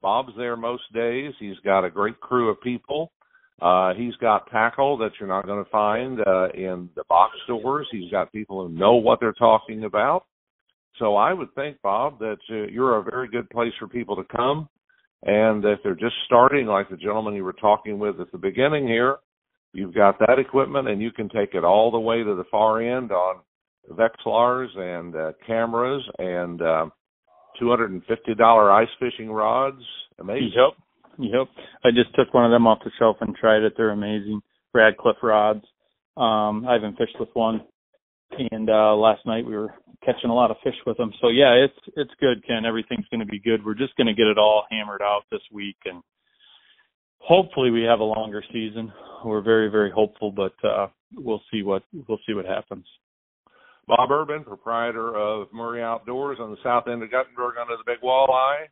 Bob's 0.02 0.34
there 0.38 0.58
most 0.58 0.84
days. 0.94 1.34
He's 1.40 1.60
got 1.64 1.86
a 1.86 1.90
great 1.90 2.20
crew 2.20 2.50
of 2.50 2.62
people. 2.62 3.12
Uh, 3.64 3.94
he's 3.94 4.16
got 4.16 4.52
tackle 4.52 4.98
that 4.98 5.12
you're 5.18 5.30
not 5.30 5.46
going 5.46 5.64
to 5.64 5.70
find 5.70 6.20
uh, 6.20 6.50
in 6.50 6.90
the 6.98 7.04
box 7.08 7.32
stores. 7.46 7.88
He's 7.94 8.12
got 8.12 8.30
people 8.34 8.68
who 8.68 8.74
know 8.74 8.96
what 8.96 9.22
they're 9.22 9.32
talking 9.32 9.86
about. 9.86 10.26
So 11.00 11.16
I 11.16 11.32
would 11.32 11.56
think, 11.56 11.78
Bob, 11.82 12.20
that 12.20 12.40
uh, 12.52 12.68
you're 12.70 12.98
a 12.98 13.04
very 13.04 13.30
good 13.30 13.50
place 13.50 13.72
for 13.80 13.88
people 13.88 14.18
to 14.18 14.26
come. 14.36 14.68
And 15.24 15.64
if 15.64 15.80
they're 15.82 15.96
just 15.96 16.16
starting, 16.26 16.66
like 16.66 16.90
the 16.90 16.98
gentleman 16.98 17.36
you 17.36 17.46
were 17.46 17.54
talking 17.54 18.00
with 18.00 18.20
at 18.20 18.34
the 18.34 18.38
beginning 18.38 18.86
here, 18.86 19.20
you've 19.72 19.96
got 19.96 20.20
that 20.20 20.40
equipment 20.40 20.90
and 20.90 21.02
you 21.02 21.14
can 21.14 21.30
take 21.30 21.54
it 21.54 21.64
all 21.64 21.90
the 21.90 22.00
way 22.00 22.22
to 22.22 22.36
the 22.36 22.44
far 22.52 22.82
end 22.82 23.14
on 23.14 23.38
Vexilars 23.90 24.78
and 24.78 25.16
uh, 25.16 25.32
cameras 25.48 26.04
and 26.18 26.62
uh, 26.62 26.86
$250 27.62 28.02
ice 28.82 28.88
fishing 29.00 29.32
rods. 29.32 29.82
Amazing. 30.20 30.52
Yep. 30.54 30.84
Yep. 31.20 31.48
I 31.86 31.92
just 31.92 32.14
took 32.16 32.34
one 32.34 32.46
of 32.46 32.52
them 32.52 32.68
off 32.68 32.80
the 32.84 32.92
shelf 32.98 33.18
and 33.22 33.36
tried 33.36 33.64
it. 33.64 33.74
They're 33.78 33.92
amazing. 33.92 34.42
Radcliffe 34.74 35.22
rods. 35.22 35.64
Um, 36.18 36.66
I 36.68 36.74
haven't 36.74 36.98
fished 36.98 37.18
with 37.20 37.30
one. 37.34 37.62
And 38.52 38.70
uh 38.70 38.96
last 38.96 39.26
night 39.26 39.46
we 39.46 39.56
were 39.56 39.76
catching 40.04 40.30
a 40.30 40.34
lot 40.34 40.52
of 40.52 40.58
fish 40.64 40.76
with 40.86 40.98
them. 40.98 41.12
So 41.22 41.28
yeah, 41.30 41.54
it's 41.54 41.94
it's 41.96 42.12
good, 42.20 42.46
Ken. 42.48 42.66
Everything's 42.66 43.06
going 43.12 43.20
to 43.20 43.28
be 43.28 43.40
good. 43.40 43.64
We're 43.64 43.76
just 43.76 43.96
going 43.96 44.08
to 44.08 44.14
get 44.14 44.28
it 44.28 44.38
all 44.40 44.66
hammered 44.72 45.02
out 45.02 45.22
this 45.32 45.42
week, 45.52 45.78
and 45.86 46.02
hopefully 47.20 47.70
we 47.70 47.84
have 47.84 48.00
a 48.00 48.04
longer 48.04 48.44
season. 48.52 48.92
We're 49.24 49.42
very 49.42 49.70
very 49.70 49.92
hopeful, 49.92 50.32
but 50.32 50.54
uh 50.68 50.88
we'll 51.16 51.42
see 51.52 51.62
what 51.62 51.84
we'll 52.08 52.20
see 52.26 52.34
what 52.34 52.46
happens. 52.46 52.86
Bob 53.88 54.10
Urbain, 54.10 54.44
proprietor 54.44 55.16
of 55.16 55.48
Murray 55.54 55.84
Outdoors 55.84 56.38
on 56.40 56.52
the 56.52 56.58
south 56.64 56.88
end 56.88 57.04
of 57.04 57.12
Guttenberg 57.12 57.56
under 57.62 57.76
the 57.78 57.84
big 57.86 58.02
walleye. 58.02 58.66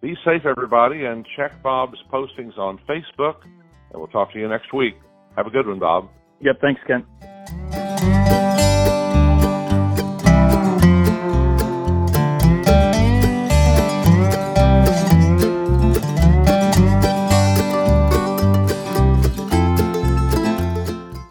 Be 0.00 0.14
safe, 0.24 0.42
everybody, 0.44 1.04
and 1.04 1.26
check 1.36 1.62
Bob's 1.62 1.98
postings 2.12 2.56
on 2.58 2.78
Facebook. 2.88 3.42
And 3.44 3.94
we'll 3.94 4.08
talk 4.08 4.32
to 4.32 4.38
you 4.38 4.48
next 4.48 4.72
week. 4.72 4.94
Have 5.36 5.46
a 5.46 5.50
good 5.50 5.66
one, 5.66 5.78
Bob. 5.78 6.08
Yep. 6.40 6.60
Thanks, 6.60 6.80
Ken. 6.86 7.85